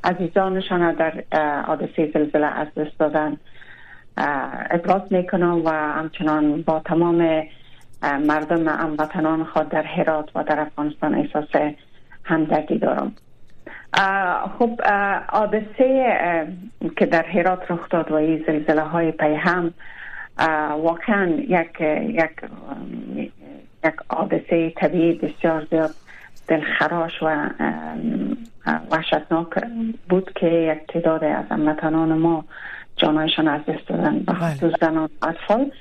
عزیزانشان 0.03 0.91
در 0.91 1.23
حادثه 1.61 2.11
زلزله 2.13 2.45
از 2.45 2.67
دست 2.77 2.99
دادن 2.99 3.37
ابراز 4.71 5.01
می‌کنم 5.09 5.61
و 5.65 5.69
همچنان 5.69 6.61
با 6.61 6.79
تمام 6.79 7.43
مردم 8.03 8.67
هموطنان 8.67 9.43
خود 9.43 9.69
در 9.69 9.83
هرات 9.83 10.29
و 10.35 10.43
در 10.43 10.59
افغانستان 10.59 11.15
احساس 11.15 11.73
همدردی 12.23 12.77
دارم. 12.77 13.15
خب 14.59 14.81
حادثه 15.27 16.47
که 16.97 17.05
در 17.05 17.23
هرات 17.23 17.71
رخ 17.71 17.89
داد 17.89 18.11
و 18.11 18.15
این 18.15 18.43
زلزله 18.47 18.81
های 18.81 19.11
پی 19.11 19.35
هم 19.35 19.73
واقعا 20.77 21.25
یک 21.29 21.81
یک 21.81 22.31
یک 23.83 23.93
حادثه 24.09 24.69
طبیعی 24.69 25.13
بسیار 25.13 25.67
زیاد 25.69 25.91
دلخراش 26.47 27.23
و 27.23 27.49
وحشتناک 28.91 29.47
بود 30.09 30.31
که 30.35 30.47
یک 30.47 30.87
تعداد 30.87 31.23
از 31.23 31.45
هموطنان 31.51 32.13
ما 32.13 32.45
جانایشان 32.95 33.47
از 33.47 33.61
دست 33.67 33.87
دادن 33.87 34.19
بخصوص 34.19 34.73
بله. 34.81 34.89
زنان 34.89 35.09
و 35.21 35.27
اطفال 35.27 35.71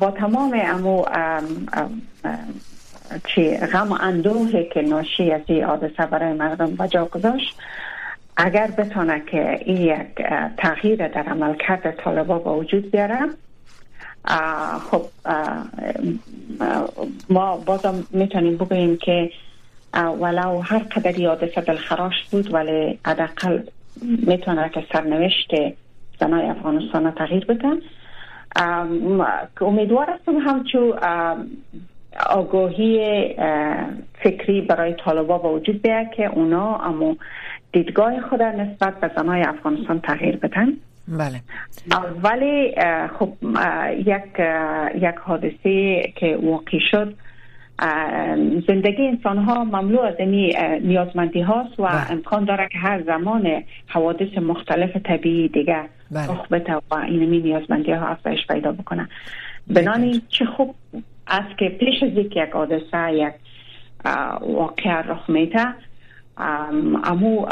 با 0.00 0.10
تمام 0.10 0.60
امو 0.64 1.04
چی 3.26 3.56
غم 3.56 3.92
و 3.92 3.98
اندوه 4.00 4.62
که 4.62 4.82
ناشی 4.82 5.32
از 5.32 5.40
این 5.46 5.64
حادثه 5.64 6.06
برای 6.06 6.32
مردم 6.32 6.76
بجا 6.76 7.04
گذاشت 7.04 7.56
اگر 8.36 8.66
بتانه 8.66 9.22
که 9.26 9.60
این 9.64 9.76
یک 9.76 10.26
تغییر 10.56 11.08
در 11.08 11.22
عملکرد 11.22 11.96
طالبا 12.04 12.38
با 12.38 12.56
وجود 12.56 12.90
بیاره 12.90 13.18
خب 14.90 15.02
ما 17.28 17.56
بازم 17.56 18.06
می‌تونیم 18.10 18.56
بگوییم 18.56 18.96
که 18.96 19.30
ولو 19.94 20.60
هر 20.60 20.78
قدر 20.78 21.26
حادثه 21.26 21.60
دلخراش 21.60 22.14
بود 22.30 22.54
ولی 22.54 22.98
حداقل 23.06 23.62
می‌تونه 24.02 24.68
که 24.68 24.84
سرنوشت 24.92 25.50
زنای 26.20 26.46
افغانستان 26.46 27.10
تغییر 27.10 27.44
بدن 27.44 27.76
امیدوار 29.60 30.10
هستم 30.10 30.36
همچو 30.36 30.94
آگاهی 32.26 32.98
فکری 34.22 34.60
برای 34.60 34.94
طالبا 34.94 35.38
با 35.38 35.52
وجود 35.52 35.82
بیاد 35.82 36.10
که 36.10 36.26
اونا 36.26 36.76
اما 36.76 37.16
دیدگاه 37.72 38.20
خود 38.20 38.42
نسبت 38.42 39.00
به 39.00 39.10
زنای 39.16 39.42
افغانستان 39.42 40.00
تغییر 40.00 40.36
بدن. 40.36 40.72
بله 41.10 41.40
ولی 42.22 42.74
خب 43.18 43.32
یک 43.98 44.40
یک 44.94 45.14
حادثه 45.22 46.02
که 46.16 46.38
واقع 46.42 46.78
شد 46.90 47.14
زندگی 48.68 49.06
انسان 49.06 49.38
ها 49.38 49.64
مملو 49.64 50.00
از 50.00 50.14
این 50.18 50.56
نیازمندی 50.82 51.40
هاست 51.40 51.80
و 51.80 51.82
بله. 51.82 52.12
امکان 52.12 52.44
داره 52.44 52.68
که 52.72 52.78
هر 52.78 53.02
زمان 53.02 53.62
حوادث 53.86 54.38
مختلف 54.38 54.96
طبیعی 54.96 55.48
دیگه 55.48 55.80
رخ 56.10 56.48
بده 56.48 56.74
و 56.90 56.94
این 56.94 57.30
نیازمندی 57.30 57.92
ها 57.92 58.06
افزایش 58.06 58.46
پیدا 58.46 58.72
بکنه 58.72 59.08
بنانی 59.66 60.22
چه 60.28 60.44
خوب 60.44 60.74
است 61.28 61.58
که 61.58 61.68
پیش 61.68 62.02
از 62.02 62.10
یک 62.12 62.38
حادثه 62.52 63.12
یک 63.12 63.34
واقع 64.40 65.02
رخ 65.02 65.30
میده 65.30 65.66
امو 67.04 67.46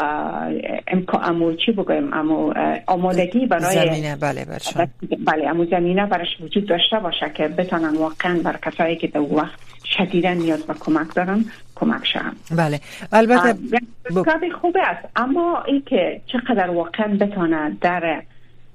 امو 1.22 1.52
چی 1.52 1.72
بگویم؟ 1.72 2.14
امو 2.14 2.54
آمادگی 2.86 3.46
برای 3.46 3.74
زمینه 3.74 4.16
بله 4.16 4.44
برشان 4.44 4.88
بله 5.26 5.48
امو 5.48 5.64
زمینه 5.64 6.06
برش 6.06 6.40
وجود 6.40 6.66
داشته 6.66 6.98
باشه 6.98 7.30
که 7.34 7.48
بتانن 7.48 7.96
واقعا 7.96 8.40
بر 8.44 8.56
کسایی 8.56 8.96
که 8.96 9.06
در 9.06 9.20
وقت 9.20 9.58
شدیدا 9.84 10.32
نیاز 10.32 10.62
به 10.66 10.74
کمک 10.74 11.14
دارن 11.14 11.44
کمک 11.74 12.06
شن 12.06 12.32
بله. 12.56 12.80
البته 13.12 13.52
ب... 13.52 14.52
خوبه 14.60 14.88
است. 14.88 15.08
اما 15.16 15.62
ای 15.66 15.80
که 15.80 16.20
چقدر 16.26 16.70
واقعا 16.70 17.16
بتانه 17.20 17.76
در 17.80 18.22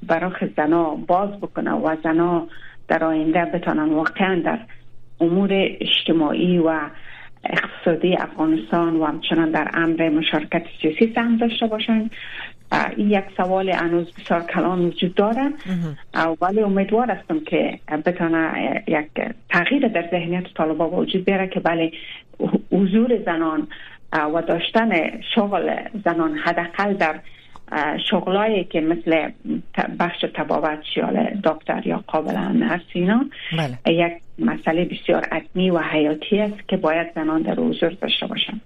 براخ 0.07 0.43
زنا 0.57 0.95
باز 0.95 1.29
بکنه 1.29 1.71
و 1.71 1.95
زنا 2.03 2.47
در 2.87 3.03
آینده 3.03 3.45
بتانن 3.45 3.89
واقعا 3.89 4.41
در 4.45 4.59
امور 5.21 5.49
اجتماعی 5.53 6.57
و 6.57 6.79
اقتصادی 7.43 8.15
افغانستان 8.15 8.95
و 8.95 9.05
همچنان 9.05 9.51
در 9.51 9.71
امر 9.73 10.09
مشارکت 10.09 10.63
سیاسی 10.81 11.11
سهم 11.15 11.37
داشته 11.37 11.67
باشند. 11.67 12.11
این 12.97 13.11
یک 13.11 13.23
سوال 13.37 13.71
انوز 13.73 14.13
بسیار 14.13 14.41
کلان 14.41 14.79
وجود 14.85 15.15
داره 15.15 15.53
ولی 16.41 16.61
امیدوار 16.61 17.11
هستم 17.11 17.39
که 17.39 17.79
بتانه 18.05 18.83
یک 18.87 19.07
تغییر 19.49 19.87
در 19.87 20.07
ذهنیت 20.11 20.43
طالبا 20.57 20.89
وجود 20.89 21.25
بیاره 21.25 21.47
که 21.47 21.59
بله 21.59 21.91
حضور 22.71 23.19
زنان 23.25 23.67
و 24.13 24.41
داشتن 24.41 24.89
شغل 25.35 25.75
زنان 26.05 26.37
حداقل 26.37 26.93
در 26.93 27.19
شغلایی 28.09 28.63
که 28.63 28.81
مثل 28.81 29.29
بخش 29.99 30.25
تبابت 30.35 30.79
شیال 30.93 31.41
دکتر 31.43 31.87
یا 31.87 32.03
قابل 32.07 32.37
نرسینا 32.37 33.25
بله. 33.57 33.95
یک 33.95 34.13
مسئله 34.39 34.85
بسیار 34.85 35.23
عدمی 35.23 35.69
و 35.69 35.79
حیاتی 35.79 36.39
است 36.39 36.67
که 36.67 36.77
باید 36.77 37.07
زنان 37.15 37.41
در 37.41 37.55
حضور 37.55 37.89
داشته 37.89 38.27
باشن 38.27 38.61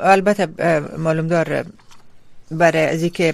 البته 0.00 0.48
معلوم 0.98 1.26
دار 1.26 1.64
برای 2.50 2.86
از 2.86 3.04
که 3.04 3.32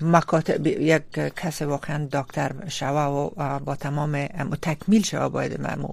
مکاتب 0.00 0.66
یک 0.66 1.02
کس 1.36 1.62
واقعا 1.62 2.08
دکتر 2.12 2.52
شوه 2.68 3.00
و 3.00 3.58
با 3.58 3.76
تمام 3.76 4.26
تکمیل 4.62 5.02
شوه 5.02 5.28
باید 5.28 5.60
ممو 5.60 5.88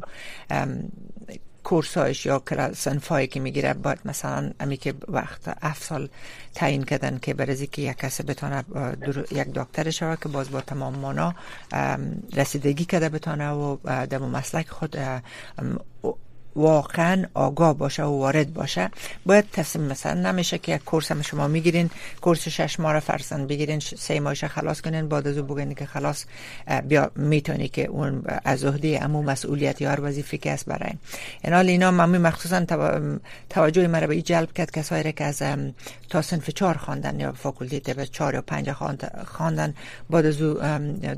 کورسایش 1.65 2.25
یا 2.25 2.41
سنفایی 2.73 3.27
که 3.27 3.39
می‌گیره 3.39 3.73
باید 3.73 3.99
مثلا 4.05 4.51
امی 4.59 4.77
که 4.77 4.93
وقت 5.07 5.57
هفت 5.63 5.83
سال 5.83 6.09
تعیین 6.53 6.83
کردن 6.83 7.19
که 7.21 7.33
برای 7.33 7.67
که 7.67 7.81
یک 7.81 7.97
کسی 7.97 8.23
بتانه 8.23 8.63
یک 9.31 9.47
دکتر 9.53 9.89
شوه 9.89 10.15
که 10.23 10.29
باز 10.29 10.51
با 10.51 10.61
تمام 10.61 10.95
مانا 10.95 11.35
رسیدگی 12.33 12.85
کرده 12.85 13.09
بتانه 13.09 13.49
و 13.49 13.77
در 14.05 14.17
مسلک 14.17 14.69
خود 14.69 14.97
واقعا 16.55 17.25
آگاه 17.33 17.77
باشه 17.77 18.03
و 18.03 18.19
وارد 18.19 18.53
باشه. 18.53 18.89
باید 19.25 19.45
تصمیم 19.53 19.85
مثلا 19.85 20.31
نمیشه 20.31 20.57
که 20.57 20.75
یک 20.75 20.83
کورس 20.83 21.11
هم 21.11 21.21
شما 21.21 21.47
می‌گیرین 21.47 21.89
کورس 22.21 22.47
شش 22.47 22.79
ماه 22.79 22.99
فرسن 22.99 23.47
بگیرین 23.47 23.79
سه 23.79 24.19
ماهش 24.19 24.43
خلاص 24.43 24.81
کنین 24.81 25.07
بعد 25.07 25.27
از 25.27 25.37
او 25.37 25.55
بگین 25.55 25.73
که 25.73 25.85
خلاص 25.85 26.25
بیا 26.87 27.11
می‌تونی 27.15 27.67
که 27.67 27.85
اون 27.85 28.23
از 28.45 28.65
عهده 28.65 28.99
امو 29.01 29.21
مسئولیت 29.21 29.81
یا 29.81 29.91
هر 29.91 30.01
وظیفه 30.01 30.37
که 30.37 30.51
است 30.51 30.65
برای 30.65 30.89
این. 31.43 31.53
حال 31.53 31.69
اینا 31.69 31.91
ممی 31.91 32.17
مخصوصا 32.17 32.65
توجه 33.49 33.87
مرا 33.87 34.07
به 34.07 34.21
جلب 34.21 34.53
کرد 34.53 34.71
کسایی 34.71 35.13
که 35.13 35.23
از 35.23 35.41
تا 36.09 36.21
سنف 36.21 36.49
چهار 36.49 36.77
خواندن 36.77 37.19
یا 37.19 37.31
فاکولتی 37.31 37.79
طب 37.79 38.03
چهار 38.03 38.33
یا 38.33 38.41
پنج 38.41 38.71
خواندن 39.25 39.73
بعد 40.09 40.25
از 40.25 40.41
او 40.41 40.53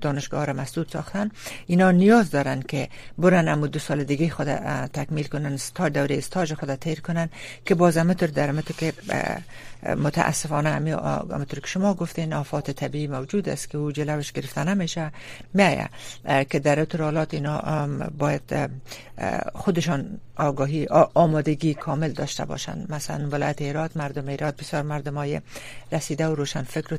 دانشگاه 0.01 0.45
را 0.45 0.53
مسدود 0.53 0.89
ساختن. 0.93 1.31
اینا 1.65 1.91
نیاز 1.91 2.31
دارن 2.31 2.61
که 2.61 2.89
برن 3.17 3.47
امو 3.47 3.67
دو 3.67 3.79
سال 3.79 4.03
دیگه 4.03 4.29
خود 4.29 4.47
تکمیل 4.93 5.26
کنن 5.27 5.53
استار 5.53 5.89
دوره 5.89 6.17
استاج 6.17 6.53
خود 6.53 6.75
تیر 6.75 6.99
کنن 7.01 7.29
که 7.65 7.75
باز 7.75 7.97
همطور 7.97 8.27
در 8.27 8.49
همطور 8.49 8.77
که 8.77 8.93
متاسفانه 9.83 10.69
همطور 10.69 11.59
که 11.59 11.67
شما 11.67 11.93
گفتین 11.93 12.33
آفات 12.33 12.71
طبیعی 12.71 13.07
موجود 13.07 13.49
است 13.49 13.69
که 13.69 13.77
او 13.77 13.91
جلوش 13.91 14.31
گرفتن 14.31 14.69
نمیشه 14.69 15.11
میایه 15.53 15.89
که 16.49 16.59
در 16.59 16.79
اطرالات 16.79 17.33
اینا 17.33 17.87
باید 18.17 18.71
خودشان 19.55 20.19
آگاهی 20.37 20.87
آمادگی 21.13 21.73
کامل 21.73 22.11
داشته 22.11 22.45
باشن 22.45 22.85
مثلا 22.89 23.29
ولایت 23.29 23.61
ایراد 23.61 23.91
مردم 23.95 24.27
ایراد 24.27 24.55
بسیار 24.55 24.83
مردم 24.83 25.15
های 25.17 25.41
رسیده 25.91 26.27
و 26.27 26.35
روشن 26.35 26.63
فکر 26.63 26.97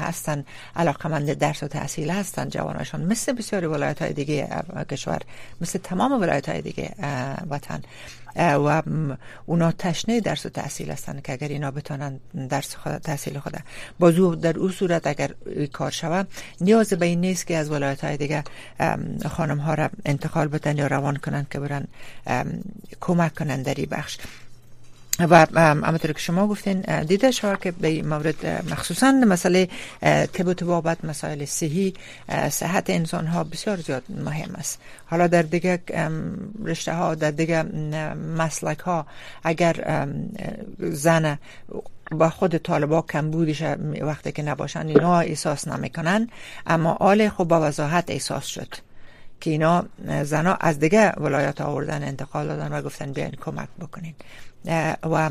هستن. 0.00 0.44
علاقمند 0.76 1.32
درس 1.32 1.62
و 1.62 1.68
تحصیل 1.68 2.10
هستن 2.10 2.48
جوانشان 2.48 3.00
مثل 3.00 3.32
بسیاری 3.32 3.66
ولایت 3.66 4.02
های 4.02 4.12
دیگه 4.12 4.48
کشور 4.90 5.18
مثل 5.60 5.78
تمام 5.78 6.20
ولایت 6.20 6.48
های 6.48 6.62
دیگه 6.62 6.94
وطن. 7.50 7.82
و 8.36 8.82
اونا 9.46 9.72
تشنه 9.72 10.20
درس 10.20 10.46
و 10.46 10.48
تحصیل 10.48 10.90
هستن 10.90 11.20
که 11.20 11.32
اگر 11.32 11.48
اینا 11.48 11.70
بتونن 11.70 12.20
درس 12.48 12.74
خود 12.74 12.98
تحصیل 12.98 13.38
خود 13.38 13.56
بازو 13.98 14.34
در 14.34 14.58
اون 14.58 14.72
صورت 14.72 15.06
اگر 15.06 15.30
کار 15.72 15.90
شوه 15.90 16.24
نیاز 16.60 16.92
به 16.92 17.06
این 17.06 17.20
نیست 17.20 17.46
که 17.46 17.56
از 17.56 17.70
ولایت 17.70 18.04
های 18.04 18.16
دیگه 18.16 18.44
خانم 19.30 19.58
ها 19.58 19.74
را 19.74 19.90
انتقال 20.04 20.48
بدن 20.48 20.76
یا 20.76 20.86
روان 20.86 21.16
کنن 21.16 21.46
که 21.50 21.60
برن 21.60 21.86
کمک 23.00 23.34
کنن 23.34 23.62
در 23.62 23.74
این 23.74 23.88
بخش. 23.90 24.18
و 25.18 25.46
همونطور 25.60 26.12
که 26.12 26.18
شما 26.18 26.46
گفتین 26.46 27.02
دیده 27.02 27.30
شما 27.30 27.56
که 27.56 27.70
به 27.70 28.02
مورد 28.02 28.46
مخصوصا 28.70 29.10
مسئله 29.10 29.68
طب 30.32 30.62
و 30.68 30.96
مسائل 31.04 31.44
صحی 31.44 31.94
صحت 32.50 32.90
انسان 32.90 33.26
ها 33.26 33.44
بسیار 33.44 33.76
زیاد 33.76 34.02
مهم 34.08 34.54
است. 34.54 34.80
حالا 35.06 35.26
در 35.26 35.42
دیگه 35.42 35.80
رشته 36.64 36.92
ها 36.92 37.14
در 37.14 37.30
دیگه 37.30 37.62
مسلک 38.36 38.78
ها 38.78 39.06
اگر 39.44 40.06
زن 40.78 41.38
با 42.10 42.30
خود 42.30 42.56
طالبا 42.56 43.02
کمبودش 43.02 43.62
وقتی 44.00 44.32
که 44.32 44.42
نباشن 44.42 44.86
اینا 44.86 45.20
احساس 45.20 45.68
نمی‌کنن 45.68 46.28
اما 46.66 46.92
آل 46.92 47.28
خوب 47.28 47.48
با 47.48 47.68
وضاحت 47.68 48.10
احساس 48.10 48.46
شد. 48.46 48.74
که 49.42 49.50
اینا 49.50 49.84
زنا 50.22 50.54
از 50.54 50.78
دیگه 50.78 51.10
ولایت 51.10 51.60
آوردن 51.60 52.02
انتقال 52.02 52.46
دادن 52.46 52.72
و 52.72 52.82
گفتن 52.82 53.12
بیاین 53.12 53.36
کمک 53.40 53.68
بکنین. 53.80 54.14
و 55.02 55.30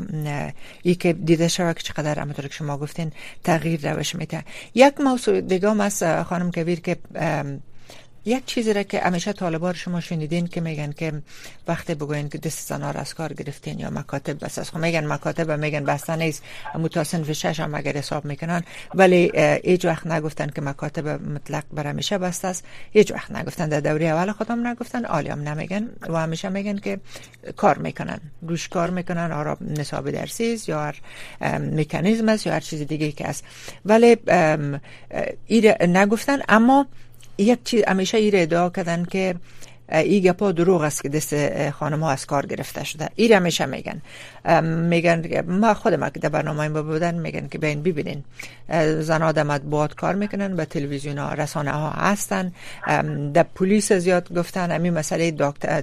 ای 0.82 0.94
که 0.94 1.12
دیده 1.12 1.48
شود 1.48 1.76
که 1.76 1.82
چقدر 1.82 2.18
همونطور 2.18 2.46
که 2.48 2.54
شما 2.54 2.78
گفتین 2.78 3.12
تغییر 3.44 3.92
روش 3.92 4.14
میده. 4.14 4.44
یک 4.74 5.00
موضوع 5.00 5.40
دیگه 5.40 5.82
از 5.82 6.02
خانم 6.02 6.50
کبیر 6.50 6.80
که 6.80 6.96
یک 8.24 8.46
چیزی 8.46 8.72
را 8.72 8.82
که 8.82 9.00
همیشه 9.00 9.32
طالبان 9.32 9.74
شما 9.74 10.00
شنیدین 10.00 10.46
که 10.46 10.60
میگن 10.60 10.92
که 10.92 11.12
وقتی 11.68 11.94
بگوین 11.94 12.28
که 12.28 12.38
دست 12.38 12.68
زنا 12.68 12.90
از 12.90 13.14
کار 13.14 13.32
گرفتین 13.32 13.78
یا 13.78 13.90
مکاتب 13.90 14.44
بس 14.44 14.58
از 14.58 14.70
خب 14.70 14.78
میگن 14.78 15.06
مکاتب 15.06 15.50
میگن 15.50 15.84
بسته 15.84 16.16
نیست. 16.16 16.42
متاسن 16.74 17.32
شش 17.32 17.60
هم 17.60 17.74
اگر 17.74 17.96
حساب 17.96 18.24
می‌کنن. 18.24 18.62
ولی 18.94 19.32
هیچ 19.64 19.84
وقت 19.84 20.06
نگفتن 20.06 20.46
که 20.46 20.60
مکاتب 20.60 21.08
مطلق 21.08 21.64
بر 21.72 21.86
همیشه 21.86 22.18
بسته 22.18 22.48
است. 22.48 22.64
هیچ 22.92 23.12
وقت 23.12 23.30
نگفتن. 23.30 23.68
در 23.68 23.80
دوره 23.80 24.06
اول 24.06 24.32
خودم 24.32 24.66
نگفتن. 24.66 25.04
عالی 25.04 25.28
هم 25.28 25.48
نمیگن. 25.48 25.88
و 26.08 26.16
همیشه 26.16 26.48
میگن 26.48 26.78
که 26.78 27.00
کار 27.56 27.78
می‌کنن. 27.78 28.20
روش 28.42 28.68
کار 28.68 28.90
می‌کنن. 28.90 29.32
آرا 29.32 29.56
نصاب 29.60 30.10
درسی 30.10 30.58
یا 30.66 30.82
هر 30.82 30.96
مکانیزم 31.58 32.28
است 32.28 32.46
یا 32.46 32.52
هر 32.52 32.60
چیز 32.60 32.82
دیگه 32.82 33.12
که 33.12 33.28
است. 33.28 33.44
ولی 33.84 34.16
نگفتن. 35.80 36.38
اما 36.48 36.86
یک 37.38 37.64
چیز 37.64 37.84
همیشه 37.88 38.18
ایره 38.18 38.42
ادعا 38.42 38.70
کردن 38.70 39.04
که 39.04 39.34
ای 39.92 40.20
گپا 40.20 40.52
دروغ 40.52 40.82
است 40.82 41.02
که 41.02 41.08
دست 41.08 41.70
خانم 41.70 42.02
ها 42.02 42.10
از 42.10 42.26
کار 42.26 42.46
گرفته 42.46 42.84
شده. 42.84 43.08
ای 43.14 43.32
همیشه 43.32 43.66
میگن. 43.66 44.02
میگن 44.88 45.44
ما 45.46 45.74
خودم 45.74 46.08
که 46.08 46.20
در 46.20 46.28
برنامه 46.28 46.68
ما 46.68 46.82
بودن 46.82 47.14
میگن 47.14 47.48
که 47.48 47.58
بین 47.58 47.82
ببینین. 47.82 48.24
زن 49.00 49.22
آدم 49.22 49.58
باد 49.58 49.94
کار 49.94 50.14
می‌کنن 50.14 50.56
به 50.56 50.64
تلویزیون 50.64 51.18
ها 51.18 51.32
رسانه 51.32 51.70
ها 51.70 51.90
هستن 51.90 52.52
در 53.34 53.46
پلیس 53.54 53.92
زیاد 53.92 54.34
گفتن. 54.34 54.70
همین 54.70 54.92
مسئله 54.92 55.34
دکتر 55.38 55.82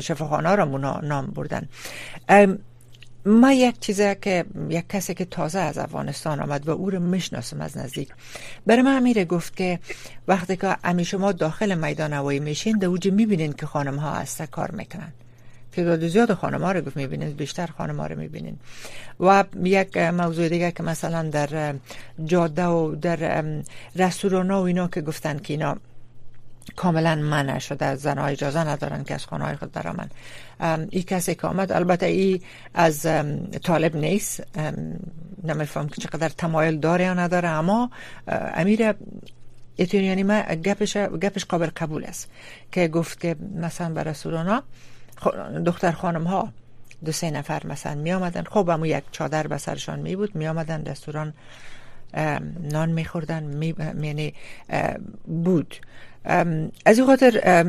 شفاخانه 0.00 0.54
را 0.54 0.64
نام 1.00 1.26
بردن. 1.26 1.68
ما 3.26 3.52
یک 3.52 3.80
چیزه 3.80 4.18
که 4.22 4.44
یک 4.68 4.88
کسی 4.88 5.14
که 5.14 5.24
تازه 5.24 5.58
از 5.58 5.78
افغانستان 5.78 6.40
آمد 6.40 6.68
و 6.68 6.70
او 6.70 6.90
رو 6.90 7.00
می‌شناسم 7.00 7.60
از 7.60 7.78
نزدیک 7.78 8.08
برای 8.66 8.82
من 8.82 8.96
امیره 8.96 9.24
گفت 9.24 9.56
که 9.56 9.78
وقتی 10.28 10.56
که 10.56 10.76
امی 10.84 11.04
شما 11.04 11.32
داخل 11.32 11.74
میدان 11.74 12.12
هوایی 12.12 12.40
میشین 12.40 12.84
اوج 12.84 13.08
می‌بینین 13.08 13.52
که 13.52 13.66
خانم 13.66 13.96
ها 13.96 14.14
هسته 14.14 14.46
کار 14.46 14.70
می‌کنن. 14.70 15.12
تعداد 15.72 16.08
زیاد 16.08 16.34
خانم 16.34 16.62
ها 16.62 16.72
رو 16.72 16.80
گفت 16.80 16.96
می‌بینین 16.96 17.30
بیشتر 17.30 17.66
خانم 17.66 18.00
ها 18.00 18.06
رو 18.06 18.18
می‌بینین. 18.18 18.56
و 19.20 19.44
یک 19.64 19.96
موضوع 19.96 20.48
دیگه 20.48 20.72
که 20.72 20.82
مثلا 20.82 21.22
در 21.22 21.74
جاده 22.24 22.66
و 22.66 22.94
در 22.94 23.44
رستوران 23.96 24.50
و 24.50 24.56
اینا 24.56 24.88
که 24.88 25.00
گفتن 25.00 25.38
که 25.38 25.54
اینا 25.54 25.76
کاملا 26.76 27.14
منع 27.14 27.58
شده 27.58 27.94
زنها 27.94 28.26
اجازه 28.26 28.68
ندارن 28.68 29.04
که 29.04 29.14
از 29.14 29.26
خانه 29.26 29.44
های 29.44 29.56
خود 29.56 29.72
برامن. 29.72 30.10
این 30.90 31.02
کسی 31.02 31.34
که 31.34 31.46
آمد 31.46 31.72
البته 31.72 32.06
ای 32.06 32.40
از 32.74 33.06
طالب 33.62 33.96
نیست. 33.96 34.42
نمیفهم 35.44 35.88
که 35.88 36.00
چقدر 36.00 36.28
تمایل 36.28 36.78
داره 36.78 37.04
یا 37.04 37.14
نداره 37.14 37.48
اما 37.48 37.90
امیر 38.54 38.94
یعنی 39.92 40.22
ما 40.22 40.42
گپش, 40.42 40.96
گپش 40.96 41.44
قابل 41.44 41.70
قبول 41.76 42.04
است 42.04 42.30
که 42.72 42.88
گفت 42.88 43.20
که 43.20 43.36
مثلا 43.54 43.94
برای 43.94 44.14
سورانا 44.14 44.62
دختر 45.66 45.92
خانم 45.92 46.24
ها 46.24 46.52
دو 47.04 47.12
سه 47.12 47.30
نفر 47.30 47.66
مثلا 47.66 47.94
می 47.94 48.12
آمدن. 48.12 48.42
خب 48.42 48.70
امو 48.70 48.86
یک 48.86 49.04
چادر 49.12 49.46
به 49.46 49.58
سرشان 49.58 49.98
می 49.98 50.16
بود. 50.16 50.34
می 50.34 50.48
آمدن 50.48 50.84
رستوران 50.84 51.32
نان 52.60 52.90
می 52.90 53.04
خوردن 53.04 53.42
می 53.42 53.74
یعنی 54.02 54.34
بود. 55.26 55.76
از 56.84 56.98
این 56.98 57.06
خاطر 57.06 57.62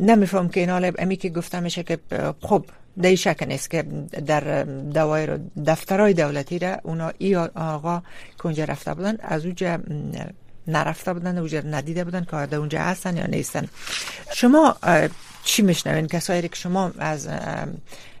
نمیفهم 0.00 0.48
که 0.48 0.60
این 0.60 0.70
حالا 0.70 0.92
امی 0.98 1.16
که 1.16 1.28
گفته 1.28 1.60
میشه 1.60 1.82
که 1.82 1.98
خب 2.40 2.64
در 3.02 3.14
شک 3.14 3.44
نیست 3.48 3.70
که 3.70 3.82
در 4.26 4.62
دوایر 4.64 5.36
دفترهای 5.66 6.14
دولتی 6.14 6.58
را 6.58 6.76
اونا 6.82 7.12
ای 7.18 7.36
آقا 7.36 8.02
که 8.36 8.46
اونجا 8.46 8.64
رفته 8.64 8.94
بودن 8.94 9.16
از 9.20 9.44
اونجا 9.44 9.78
نرفته 10.66 11.12
بودن 11.12 11.38
اونجا 11.38 11.60
ندیده 11.60 12.04
بودن 12.04 12.26
که 12.30 12.46
در 12.46 12.56
اونجا 12.56 12.80
هستن 12.80 13.16
یا 13.16 13.26
نیستن 13.26 13.68
شما 14.34 14.76
چی 15.44 15.62
میشنوین 15.62 16.06
کسایی 16.06 16.42
که 16.42 16.56
شما 16.56 16.92
از 16.98 17.28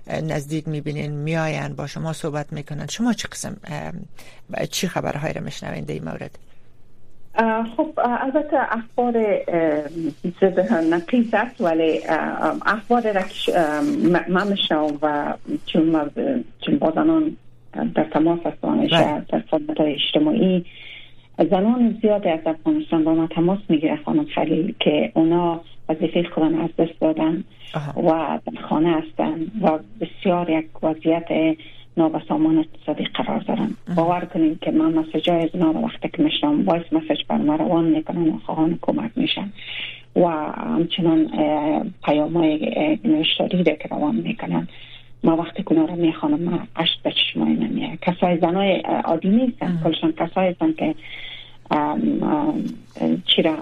نزدیک 0.06 0.68
می‌بینین 0.68 1.12
میاین 1.12 1.74
با 1.74 1.86
شما 1.86 2.12
صحبت 2.12 2.52
می‌کنن 2.52 2.86
شما 2.86 3.12
چی 3.12 3.28
قسم 3.28 3.56
چی 4.70 4.88
خبرهایی 4.88 5.34
را 5.34 5.40
میشنوین 5.40 5.84
در 5.84 5.94
این 5.94 6.04
مورد 6.04 6.38
خب 7.76 7.88
البته 7.98 8.56
اخبار 8.70 9.12
نقیز 10.90 11.34
است 11.34 11.60
ولی 11.60 12.00
اخبار 12.66 13.12
را 13.12 13.22
من 14.28 14.48
میشنم 14.50 14.98
و 15.02 15.34
چون 15.66 16.10
چون 16.60 16.78
با 16.78 16.92
زنان 16.94 17.36
در 17.94 18.04
تماس 18.04 18.38
هستم 18.46 18.76
بله. 18.76 19.22
در 19.28 19.38
فضای 19.38 19.94
اجتماعی 19.94 20.64
زنان 21.50 21.98
زیادی 22.02 22.28
از 22.28 22.40
افغانستان 22.46 23.04
با 23.04 23.14
ما 23.14 23.26
تماس 23.26 23.58
می‌گیره 23.68 23.98
خانم 24.04 24.24
خلیل 24.24 24.74
که 24.80 25.12
اونا 25.14 25.60
وظیفه 25.88 26.22
خودن 26.34 26.56
را 26.56 26.60
از 26.60 26.70
دست 26.78 27.00
دادن 27.00 27.44
و 27.96 28.38
در 28.46 28.62
خانه 28.68 29.02
هستن 29.02 29.34
و 29.62 29.78
بسیار 30.00 30.50
یک 30.50 30.84
وضعیت 30.84 31.56
نابسامان 31.96 32.58
اقتصادی 32.58 33.04
قرار 33.04 33.40
دارن 33.40 33.70
باور 33.96 34.24
کنیم 34.24 34.58
که 34.62 34.70
من 34.70 34.92
message 34.94 35.30
های 35.30 35.42
از 35.42 35.54
رو 35.54 35.80
وقتی 35.80 36.08
که 36.08 36.22
میشنم 36.22 36.64
voice 36.64 36.84
message 36.92 37.18
بر 37.28 37.36
ما 37.36 37.56
روان 37.56 37.84
می‌کنن 37.84 38.28
و 38.28 38.38
خواهان 38.38 38.78
کمک 38.82 39.10
میشن. 39.16 39.52
و 40.16 40.26
همچنان 40.52 41.30
پیام 42.04 42.36
های 42.36 42.98
نوشتاری 43.04 43.64
که 43.64 43.88
روان 43.90 44.14
می‌کنن. 44.16 44.68
ما 45.24 45.36
وقتی 45.36 45.62
که 45.62 45.74
رو 45.74 45.96
می‌خوانم 45.96 46.42
ما 46.42 46.58
اشک 46.76 47.02
به 47.02 47.10
چشمای 47.10 47.52
نمیه 47.52 47.98
کسای 48.02 48.38
زنای 48.38 48.80
عادی 48.80 49.28
نیستن. 49.28 49.80
کلشان 49.84 50.12
کسای 50.12 50.48
هستن 50.48 50.72
که 50.72 50.94
چرا 53.26 53.56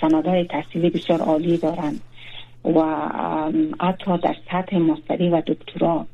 سندهای 0.00 0.44
تحصیلی 0.44 0.90
بسیار 0.90 1.20
عالی 1.20 1.56
دارن. 1.56 1.94
و 2.64 2.80
حتی 3.80 4.18
در 4.18 4.36
سطح 4.50 4.78
مستری 4.78 5.28
و 5.28 5.42
دکترا 5.46 6.06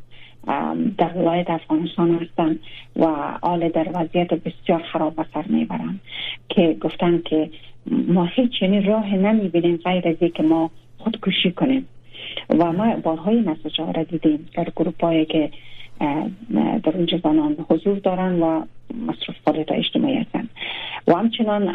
در 0.98 1.12
ولایت 1.16 1.50
افغانستان 1.50 2.14
هستند 2.14 2.58
و 2.96 3.04
آل 3.42 3.68
در 3.68 3.88
وضعیت 3.94 4.34
بسیار 4.34 4.82
خراب 4.82 5.16
به 5.16 5.26
سر 5.34 5.44
می‌برند 5.48 6.00
که 6.48 6.76
گفتن 6.80 7.22
که 7.24 7.50
ما 7.90 8.24
هیچ 8.24 8.62
یعنی 8.62 8.80
راه 8.80 9.14
نمی‌بینیم 9.14 9.76
غیر 9.76 10.08
از 10.08 10.30
که 10.34 10.42
ما 10.42 10.70
خودکشی 10.98 11.52
کنیم. 11.52 11.88
و 12.48 12.72
ما 12.72 12.96
بارهای 12.96 13.40
مساجه 13.40 13.92
را 13.92 14.02
دیدیم 14.02 14.48
در 14.54 14.66
گروپ 14.76 15.04
هایی 15.04 15.24
که 15.24 15.50
در 16.82 16.92
اونجا 16.94 17.18
زنان 17.18 17.56
حضور 17.70 17.98
دارن 17.98 18.42
و 18.42 18.64
مصرف 19.06 19.36
فعالیت 19.44 19.72
اجتماعی 19.72 20.16
هستند 20.16 20.50
و 21.06 21.14
همچنان 21.14 21.74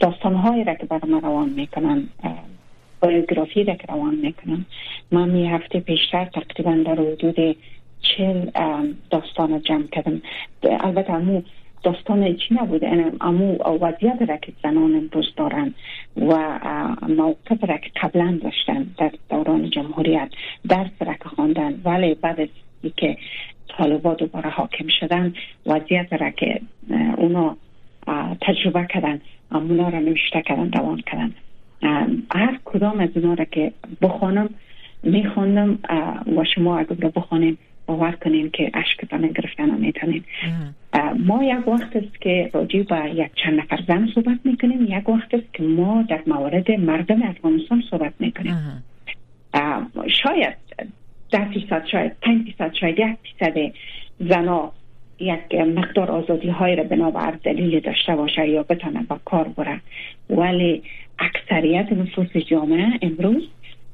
داستان 0.00 0.34
هایی 0.34 0.64
را 0.64 0.74
که 0.74 0.86
ما 1.08 1.18
روان 1.18 1.48
می‌کنن 1.48 2.08
بایوگرافی 3.00 3.64
را 3.64 3.74
که 3.74 3.86
روان 3.88 4.14
می‌کنم. 4.14 4.66
من 5.10 5.28
می 5.28 5.48
هفته 5.48 5.80
پیشتر 5.80 6.24
تقریبا 6.24 6.74
در 6.74 7.02
حدود 7.02 7.56
چل 8.00 8.50
داستان 9.10 9.62
جمع 9.62 9.86
کردم. 9.86 10.22
البته 10.62 11.12
امو 11.12 11.42
داستان 11.82 12.36
چی 12.36 12.54
نبوده؟ 12.54 12.86
یعنی 12.86 13.04
امو 13.20 13.56
وضعیت 13.80 14.22
را 14.28 14.36
که 14.36 14.52
زنان 14.62 14.94
امروز 14.94 15.32
دارن 15.36 15.74
و 16.16 16.58
موقف 17.08 17.64
را 17.64 17.76
که 17.76 17.90
قبلا 18.02 18.38
داشتن 18.42 18.86
در 18.98 19.10
دوران 19.30 19.70
جمهوریت 19.70 20.28
درس 20.68 20.90
را 21.00 21.12
که 21.12 21.28
خواندن 21.28 21.80
ولی 21.84 22.14
بعد 22.14 22.40
از 22.40 22.48
که 22.96 23.16
طالبا 23.68 24.14
دوباره 24.14 24.50
حاکم 24.50 24.88
شدن 25.00 25.34
وضعیت 25.66 26.12
را 26.12 26.30
که 26.30 26.60
اونا 27.16 27.56
تجربه 28.40 28.86
کردن 28.86 29.20
امونا 29.50 29.88
را 29.88 29.98
نوشته 29.98 30.42
کردن 30.42 30.70
روان 30.72 31.00
کردن. 31.06 31.34
هر 32.32 32.58
کدام 32.64 33.00
از 33.00 33.08
اینا 33.14 33.34
را 33.34 33.44
که 33.44 33.72
بخوانم 34.02 34.50
می‌خوانم 35.02 35.78
و 36.36 36.44
شما 36.54 36.78
اگر 36.78 36.94
بخوانیم 36.94 37.58
باور 37.86 38.12
کنیم 38.12 38.50
که 38.50 38.70
اشکتان 38.74 39.26
گرفتن 39.26 39.70
می‌تونیم 39.70 40.24
ما 41.18 41.44
یک 41.44 41.68
وقت 41.68 41.96
است 41.96 42.20
که 42.20 42.50
راجع 42.52 42.82
به 42.82 43.10
یک 43.14 43.30
چند 43.34 43.60
نفر 43.60 43.78
زن 43.88 44.08
صحبت 44.14 44.38
می‌کنیم 44.44 44.98
یک 44.98 45.08
وقت 45.08 45.34
است 45.34 45.54
که 45.54 45.62
ما 45.62 46.02
در 46.02 46.20
موارد 46.26 46.70
مردم 46.70 47.22
افغانستان 47.22 47.82
صحبت 47.90 48.12
می‌کنیم. 48.18 48.84
شاید 50.22 50.56
ده 51.30 51.48
فیصد 51.48 51.86
شاید 51.86 52.12
پنج 52.22 52.44
فیصد 52.44 52.72
شاید 52.72 52.98
یک 52.98 53.16
فیصد 53.22 53.72
زنا 54.20 54.72
یک 55.20 55.54
مقدار 55.54 56.10
آزادی 56.10 56.48
های 56.48 56.76
را 56.76 56.84
بنابر 56.84 57.30
دلیل 57.30 57.80
داشته 57.80 58.16
باشه 58.16 58.48
یا 58.48 58.62
بتانه 58.62 59.02
با 59.02 59.20
کار 59.24 59.48
بره. 59.48 59.80
ولی 60.30 60.82
اکثریت 61.20 61.92
نفوس 61.92 62.36
جامعه 62.36 62.98
امروز 63.02 63.42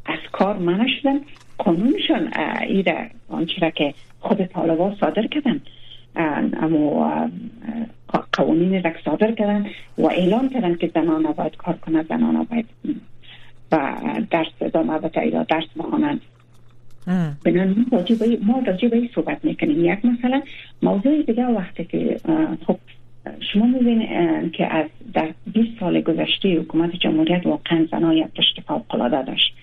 از 0.06 0.18
کار 0.32 0.56
منع 0.56 0.86
شدن. 1.00 1.20
قانونشان 1.58 2.32
ایره 2.62 3.10
آنچه 3.28 3.72
که 3.74 3.94
خود 4.20 4.44
طالبا 4.44 4.94
صادر 5.00 5.26
کردن 5.26 5.60
اما 6.62 7.30
قوانین 8.32 8.82
را 8.82 8.90
صادر 9.04 9.32
کردن 9.32 9.66
و 9.98 10.06
اعلان 10.06 10.48
کردن 10.48 10.74
که 10.74 10.90
زنان 10.94 11.22
باید 11.22 11.56
کار 11.56 11.76
کنند 11.76 12.08
زنان 12.08 12.42
باید 12.50 12.66
و 13.72 13.96
درس 14.30 14.48
ادامه 14.60 14.94
و 14.94 15.08
درس 15.48 15.64
بخوانند. 15.78 16.20
بنابراین 17.44 17.86
ما 18.42 18.62
راجع 18.66 18.88
به 18.88 19.10
صحبت 19.14 19.44
می‌کنیم 19.44 19.84
یک 19.84 20.04
مثلا 20.04 20.42
موضوع 20.82 21.22
دیگه 21.22 21.44
وقتی 21.46 21.84
که 21.84 22.20
خب 22.66 22.78
شما 23.52 23.66
می‌بینید 23.66 24.52
که 24.52 24.66
از 24.66 24.86
در 25.14 25.28
20 25.46 25.68
سال 25.80 26.00
گذشته 26.00 26.48
حکومت 26.48 26.96
جمهوریت 26.96 27.46
واقعا 27.46 27.86
زنان 27.90 28.16
یک 28.16 28.26
پشت 28.26 28.60
فوق 28.68 29.08
داشت. 29.26 29.54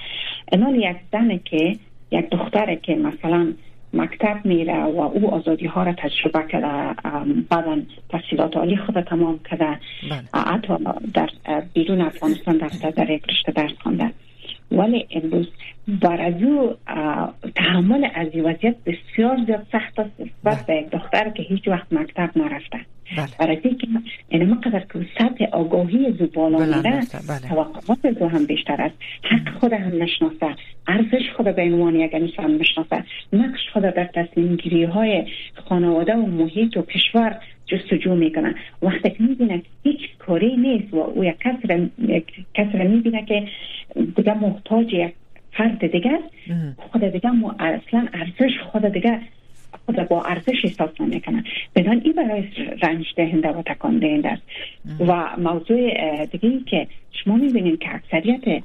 الان 0.52 0.76
یک 0.76 0.97
زنه 1.12 1.39
که 1.45 1.76
یک 2.12 2.30
دختره 2.30 2.76
که 2.76 2.95
مثلا 2.95 3.54
مکتب 3.93 4.39
میره 4.45 4.84
و 4.84 4.99
او 4.99 5.34
آزادی 5.34 5.65
ها 5.65 5.84
را 5.84 5.93
تجربه 5.93 6.43
کرده 6.49 6.95
بعدا 7.49 7.82
تحصیلات 8.10 8.58
عالی 8.58 8.78
خود 8.78 9.02
تمام 9.02 9.39
کرده. 9.49 9.80
بله. 10.10 10.43
حتی 10.43 10.73
در 11.13 11.30
بیرون 11.73 12.02
افغانستان 12.02 12.58
در 12.58 12.89
در 12.89 13.10
یک 13.10 13.23
رشته 13.30 13.52
درس 13.52 13.71
خونده. 13.84 14.12
ولی 14.71 15.08
امروز 15.12 15.47
بر 15.88 16.21
از 16.21 16.43
او 16.43 16.76
تحمل 17.56 18.08
از 18.15 18.28
وضعیت 18.28 18.76
بسیار 18.86 19.38
زیاد 19.45 19.67
سخت 19.71 19.99
است 19.99 20.12
نسبت 20.19 20.65
به 20.65 20.76
یک 20.76 20.89
دختر 20.89 21.30
که 21.30 21.43
هیچ 21.43 21.67
وقت 21.67 21.93
مکتب 21.93 22.30
نرفته. 22.36 22.80
بله. 23.17 23.28
برای 23.39 23.60
اینکه 23.63 23.88
این 24.30 24.49
مقدر 24.49 24.80
که 24.80 25.08
سطح 25.17 25.45
آگاهی 25.52 26.12
زو 26.12 26.28
بالا 26.28 26.58
میره 26.58 26.82
بله. 26.82 27.49
توقعات 27.49 28.19
زو 28.19 28.28
هم 28.28 28.45
بیشتر 28.45 28.82
است. 28.82 28.95
حق 29.23 29.60
خود 29.60 29.73
هم 29.73 30.04
نشناسه. 30.04 30.56
ارزش 30.88 31.30
خود 31.38 31.56
به 31.56 31.62
عنوان 31.62 31.95
یک 31.95 32.13
انسان 32.13 32.58
نشناسه. 32.58 33.04
نقش 33.34 33.60
خود 33.73 33.84
در 33.84 34.10
تصمیم 34.13 34.56
گیری 34.56 34.84
های 34.84 35.26
خانواده 35.69 36.15
و 36.15 36.26
محیط 36.26 36.78
و 36.78 36.82
کشور 36.82 37.39
جستجو 37.65 38.15
می‌کنه. 38.15 38.56
وقتی 38.82 39.10
که 39.10 39.23
می‌بینه 39.23 39.62
هیچ 39.84 39.99
کاری 40.19 40.58
نیست 40.58 40.93
و 40.93 40.97
او 40.97 41.23
یک 41.23 41.36
کس 42.54 42.76
را 42.76 42.84
می‌بینه 42.84 43.26
که 43.26 43.47
دیگه 44.15 44.34
محتاج 44.34 44.93
یک 44.93 45.13
فرد 45.51 45.91
دیگه 45.91 46.19
خود 46.77 47.03
دیگه 47.03 47.29
اصلا 47.60 48.08
ارزش 48.13 48.60
خود 48.71 48.86
دیگه 48.86 49.19
خود 49.86 49.95
با 49.95 50.23
ارزش 50.23 50.65
احساس 50.65 51.01
نمی‌کنن 51.01 51.43
بدان 51.75 52.01
این 52.03 52.13
برای 52.13 52.43
رنج 52.84 53.06
دهنده 53.17 53.49
و 53.49 53.62
تکان 53.62 53.99
دهنده 53.99 54.32
است. 54.32 54.41
و 54.99 55.29
موضوع 55.38 56.25
دیگه 56.25 56.60
که 56.65 56.88
شما 57.12 57.36
می‌بینید 57.36 57.79
که 57.79 57.95
اکثریت 57.95 58.63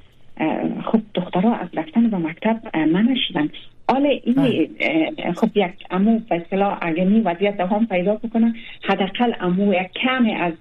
خب 0.85 1.01
دخترها 1.15 1.55
از 1.55 1.69
رفتن 1.75 2.11
به 2.11 2.17
مکتب 2.17 2.77
منع 2.77 3.15
شدن. 3.29 3.49
حالا 3.89 4.09
این 4.09 4.35
بله. 4.35 5.33
خب 5.33 5.57
یک 5.57 5.73
امو 5.91 6.19
به 6.19 6.37
اصطلاح 6.37 6.79
اگر 6.81 7.07
وضعیت 7.25 7.61
هم 7.61 7.87
پیدا 7.87 8.15
بکنه 8.15 8.55
حداقل 8.83 9.33
امو 9.41 9.75
یک 9.75 9.91
کمی 9.93 10.35
از 10.35 10.53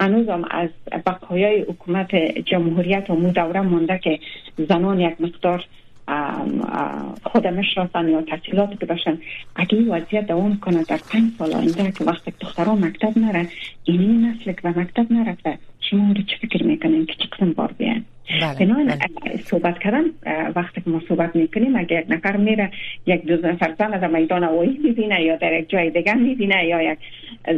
هنوزم 0.00 0.44
از 0.50 0.68
بقایای 1.06 1.60
حکومت 1.60 2.14
جمهوریت 2.44 3.10
و 3.10 3.14
مو 3.14 3.32
دوره 3.32 3.60
مونده 3.60 3.98
که 3.98 4.18
زنان 4.68 5.00
یک 5.00 5.20
مقدار 5.20 5.64
خود 7.22 7.46
مشرفن 7.46 8.08
یا 8.08 8.22
تحصیلات 8.22 8.80
که 8.80 8.86
داشتن 8.86 9.18
اگه 9.56 9.78
این 9.78 9.88
وضعیت 9.88 10.26
دوام 10.26 10.58
کنه 10.58 10.82
در 10.82 11.00
پنج 11.12 11.32
سال 11.38 11.52
آینده 11.52 11.92
که 11.92 12.04
وقتی 12.04 12.32
دخترها 12.40 12.74
مکتب 12.74 13.18
نره 13.18 13.48
این 13.84 14.24
نسل 14.24 14.52
که 14.52 14.60
به 14.62 14.78
مکتب 14.78 15.12
نرفته 15.12 15.58
شما 15.90 16.12
رو 16.12 16.22
چه 16.22 16.36
فکر 16.42 16.64
می‌کنین 16.64 17.06
که 17.06 17.14
چه 17.14 17.28
قسم 17.32 17.52
بار 17.52 17.74
بیان 17.78 18.04
بله. 18.40 18.74
بله. 18.74 18.98
صحبت 19.44 19.78
کردن 19.78 20.04
وقتی 20.56 20.80
که 20.80 20.90
ما 20.90 21.02
صحبت 21.08 21.36
می‌کنیم 21.36 21.76
اگر 21.76 22.00
یک 22.00 22.06
نفر 22.08 22.36
میره 22.36 22.70
یک 23.06 23.24
دو 23.24 23.48
نفر 23.48 23.74
زن 23.78 23.92
از 23.94 24.10
میدان 24.12 24.44
اوایی 24.44 24.80
می‌بینه 24.84 25.22
یا 25.22 25.36
در 25.36 25.60
یک 25.60 25.70
جای 25.70 25.90
دیگه 25.90 26.14
می‌بینه 26.14 26.66
یا 26.66 26.82
یک 26.82 26.98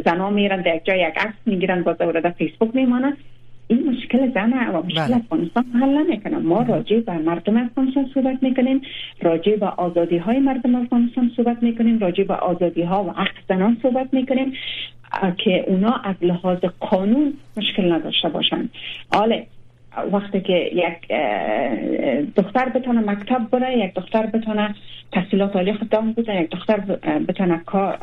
زنا 0.05 0.29
میرن 0.29 0.61
در 0.61 0.75
یک 0.75 0.85
جای 0.85 0.99
یک 0.99 1.17
عکس 1.17 1.35
می‌گیرن 1.45 1.83
باز 1.83 1.97
در 1.97 2.29
فیسبوک 2.29 2.75
میمانه 2.75 3.13
این 3.67 3.89
مشکل 3.89 4.31
زن 4.33 4.53
و 4.53 4.81
مشکل 4.83 5.01
بله. 5.01 5.15
افغانستان 5.15 5.63
حل 5.63 5.89
نمی‌کنه 5.89 6.37
ما 6.37 6.61
راجع 6.61 6.99
به 6.99 7.17
مردم 7.17 7.57
افغانستان 7.57 8.09
صحبت 8.13 8.43
می‌کنیم 8.43 8.81
راجع 9.21 9.55
به 9.55 9.65
آزادی 9.65 10.17
های 10.17 10.39
مردم 10.39 10.75
افغانستان 10.75 11.31
صحبت 11.37 11.63
می‌کنیم 11.63 11.99
راجع 11.99 12.23
به 12.23 12.33
آزادی 12.33 12.81
ها 12.81 13.03
و 13.03 13.11
حق 13.11 13.35
زنان 13.49 13.77
صحبت 13.81 14.13
می‌کنیم 14.13 14.53
که 15.37 15.65
اونا 15.67 16.01
از 16.03 16.15
لحاظ 16.21 16.57
قانون 16.79 17.33
مشکل 17.57 17.91
نداشته 17.93 18.29
باشند 18.29 18.69
حالا 19.13 19.41
وقتی 20.11 20.41
که 20.41 20.71
یک 20.73 21.11
دختر 22.35 22.69
بتونه 22.69 22.99
مکتب 23.11 23.47
بره 23.51 23.77
یک 23.77 23.93
دختر 23.93 24.25
بتونه 24.25 24.75
تحصیلات 25.11 25.55
عالی 25.55 25.73
خود 25.73 25.89
دام 25.89 26.13
بده 26.13 26.41
یک 26.41 26.49
دختر 26.49 26.79
بتونه 27.27 27.61
کار 27.65 27.97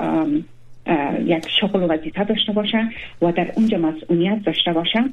یک 1.24 1.48
شغل 1.60 1.82
و 1.82 1.86
وظیفه 1.86 2.24
داشته 2.24 2.52
باشه 2.52 2.88
و 3.22 3.32
در 3.32 3.52
اونجا 3.56 3.78
مسئولیت 3.78 4.42
داشته 4.44 4.72
باشه 4.72 5.04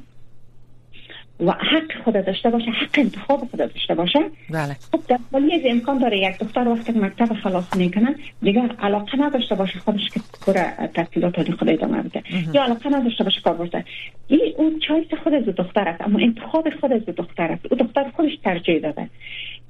و 1.40 1.52
حق 1.52 2.02
خود 2.04 2.26
داشته 2.26 2.50
باشه 2.50 2.70
حق 2.70 2.98
انتخاب 2.98 3.38
خود 3.38 3.60
داشته 3.60 3.94
باشه. 3.94 4.18
بله. 4.50 4.76
خب 4.92 5.00
در 5.08 5.18
از 5.34 5.60
امکان 5.64 5.98
داره 5.98 6.18
یک 6.18 6.38
دختر 6.38 6.68
وقتی 6.68 6.92
مکتب 6.92 7.34
خلاص 7.34 7.76
می‌کنن 7.76 8.14
دیگر 8.42 8.70
علاقه 8.78 9.18
نداشته 9.20 9.54
باشه 9.54 9.78
خودش 9.78 10.08
که 10.14 10.20
کار 10.40 10.54
تحصیلات 10.94 11.50
خود 11.50 11.68
ادامه 11.68 12.02
بده. 12.02 12.22
یا 12.54 12.62
علاقه 12.62 12.90
نداشته 12.90 13.24
باشه 13.24 13.40
کار 13.40 13.54
برده 13.54 13.84
این 14.28 14.40
اون 14.56 14.78
چایس 14.88 15.06
خود 15.22 15.34
از 15.34 15.44
دختر 15.44 15.88
است 15.88 16.00
اما 16.00 16.18
انتخاب 16.18 16.70
خود 16.80 16.92
از 16.92 17.06
دختر 17.06 17.52
است 17.52 17.72
او 17.72 17.78
دختر 17.78 18.10
خودش 18.16 18.38
ترجیح 18.44 18.78
داده. 18.78 19.08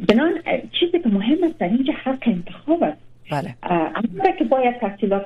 بنان 0.09 0.33
چیزی 0.81 0.99
که 0.99 1.09
مهم 1.09 1.45
است 1.45 1.59
در 1.59 1.69
اینجا 1.69 1.93
حق 2.05 2.23
انتخاب 2.27 2.83
است. 2.83 3.08
بله. 3.31 3.55
اما 3.63 4.31
که 4.39 4.45
باید 4.45 4.79
تحصیلات 4.79 5.25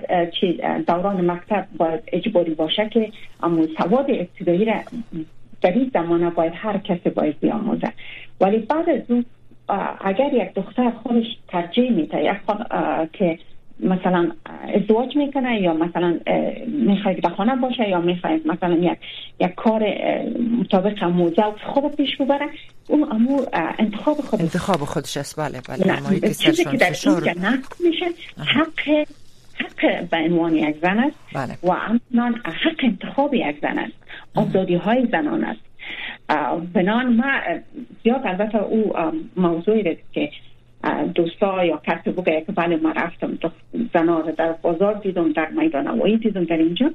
دوران 0.87 1.31
مکتب 1.31 1.67
باید 1.77 2.01
اجباری 2.07 2.55
باشه 2.55 2.89
که 2.89 3.13
اما 3.43 3.67
سواد 3.79 4.11
ابتدایی 4.11 4.65
را 4.65 4.75
در 5.63 5.73
این 5.73 5.91
زمانه 5.95 6.31
باید 6.31 6.53
هر 6.57 6.79
کسی 6.79 7.11
باید 7.11 7.41
بیاموزه. 7.41 7.93
ولی 8.41 8.59
بعد 8.59 8.91
از 8.91 9.01
اون 9.09 9.25
اگر 10.05 10.33
یک 10.33 10.55
دختر 10.55 10.91
خودش 10.91 11.27
ترجیح 11.49 11.91
میده 11.91 12.25
یک 12.25 12.37
که 13.13 13.39
مثلا 13.81 14.31
ازدواج 14.75 15.17
می‌کنه 15.17 15.61
یا 15.61 15.75
مثلا 15.75 16.19
می‌خواید 16.69 17.23
به 17.23 17.29
خانه 17.29 17.57
باشه 17.57 17.89
یا 17.89 18.01
می‌خواید 18.01 18.47
مثلا 18.47 18.75
یک 18.75 18.99
یک 19.41 19.55
کار 19.55 19.83
مطابق 20.61 21.05
موزه 21.05 21.43
خود 21.67 21.97
پیش 21.97 22.17
ببره 22.17 22.49
اون 22.89 23.13
امو 23.13 23.43
انتخاب 23.79 24.17
خود 24.17 24.41
انتخاب 24.41 24.77
خودش 24.77 25.17
است. 25.17 25.41
بله 25.41 25.61
بله 25.69 26.35
چیزی 26.35 26.65
که 26.65 26.77
در 26.77 26.93
اینجا 27.07 27.59
میشه 27.81 28.07
حق 28.37 29.07
حق 29.55 30.09
به 30.11 30.17
عنوان 30.17 30.55
یک 30.55 30.77
زن 30.83 30.99
است 30.99 31.17
بله. 31.35 31.59
و 31.63 31.71
امنان 31.71 32.35
حق 32.45 32.81
انتخاب 32.83 33.35
یک 33.35 33.57
زن 33.63 33.79
است. 33.79 33.93
آزادی 34.35 34.75
های 34.75 35.09
زنان 35.13 35.45
است. 35.45 35.61
بنان 36.73 37.17
ما 37.17 37.33
زیاد 38.05 38.21
البته 38.25 38.59
او 38.59 38.93
موضوعی 39.37 39.97
که 40.13 40.31
دوستا 41.15 41.65
یا 41.65 41.81
کسی 41.85 42.11
بگه 42.11 42.41
که 42.47 42.53
بله 42.53 42.77
ما 42.77 42.91
رفتم 42.91 43.39
زنا 43.95 44.21
رو 44.21 44.33
در 44.33 44.53
بازار 44.53 44.95
دیدم 44.95 45.33
در 45.33 45.49
میدان 45.49 45.87
هوایی 45.87 46.17
دیدم 46.17 46.45
در 46.45 46.57
اینجا. 46.57 46.91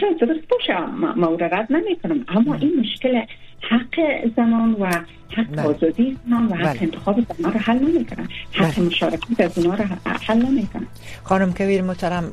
شاید 0.00 0.18
درست 0.18 0.48
باشه 0.48 0.86
مورد 1.16 1.72
نمی 1.72 1.96
کنم 1.96 2.24
اما 2.28 2.54
این 2.54 2.80
مشکل 2.80 3.22
حق 3.60 4.26
زمان 4.36 4.72
و 4.72 4.90
حق 5.30 5.56
بله. 5.56 5.62
آزادی 5.62 6.18
زمان 6.26 6.46
و 6.46 6.54
حق 6.54 6.72
بله. 6.72 6.82
انتخاب 6.82 7.16
زمان 7.38 7.52
رو 7.52 7.60
حل 7.60 7.78
نمی 7.78 8.06
کنن 8.06 8.28
حق 8.52 8.74
بله. 8.74 8.86
مشارکت 8.86 9.40
از 9.40 9.58
اونا 9.58 9.74
رو 9.74 9.84
حل 10.04 10.42
نمی 10.42 10.66
کنن 10.66 10.86
خانم 11.24 11.52
کویر 11.52 11.82
محترم 11.82 12.24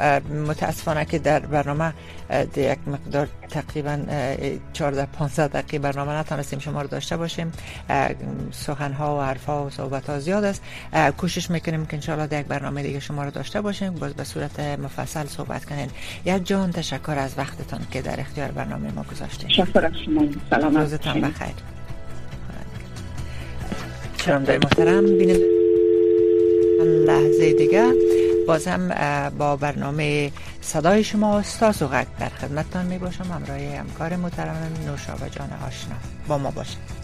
متاسفانه 0.47 1.05
که 1.05 1.19
در 1.19 1.39
برنامه 1.39 1.93
یک 2.57 2.77
مقدار 2.87 3.27
تقریبا 3.49 3.99
14 4.73 5.05
15 5.05 5.47
دقیقه 5.47 5.79
برنامه 5.79 6.11
نتونستیم 6.11 6.59
شما 6.59 6.81
رو 6.81 6.87
داشته 6.87 7.17
باشیم. 7.17 7.51
سخن 8.51 8.93
ها 8.93 9.17
و 9.17 9.21
حرف 9.21 9.45
ها 9.45 9.65
و 9.65 9.69
صحبت 9.69 10.09
ها 10.09 10.19
زیاد 10.19 10.43
است. 10.43 10.63
کوشش 11.17 11.51
می‌کنیم 11.51 11.85
که 11.85 11.93
انشاءالله 11.93 12.27
در 12.27 12.39
یک 12.39 12.45
برنامه 12.45 12.83
دیگه 12.83 12.99
شما 12.99 13.23
رو 13.23 13.31
داشته 13.31 13.61
باشیم. 13.61 13.93
باز 13.93 14.13
به 14.13 14.23
صورت 14.23 14.59
مفصل 14.59 15.25
صحبت 15.25 15.65
کنین. 15.65 15.89
یک 16.25 16.45
جان 16.45 16.71
تشکر 16.71 17.15
از 17.17 17.37
وقتتان 17.37 17.81
که 17.91 18.01
در 18.01 18.19
اختیار 18.19 18.51
برنامه 18.51 18.91
ما 18.91 19.03
گذاشتین. 19.03 19.49
شکر 19.49 19.91
شما. 20.05 20.25
سلامت 20.49 20.77
روزتان 20.77 21.21
بخیر. 21.21 21.72
شنونده 24.25 24.57
محترم. 24.57 25.05
بینید 25.05 25.41
لحظه 27.05 27.53
دیگه 27.53 27.93
باز 28.47 28.67
هم 28.67 28.89
با 29.29 29.55
برنامه 29.55 30.31
صدای 30.61 31.03
شما 31.03 31.39
استاز 31.39 31.81
و 31.81 31.87
در 32.19 32.29
خدمتتان 32.29 32.85
می 32.85 32.97
باشم 32.97 33.23
همراه 33.23 33.59
همکار 33.59 34.15
محترم 34.15 34.73
نوشا 34.87 35.13
و 35.13 35.29
جان 35.29 35.49
آشنا. 35.67 35.95
با 36.27 36.37
ما 36.37 36.51
باشید. 36.51 37.02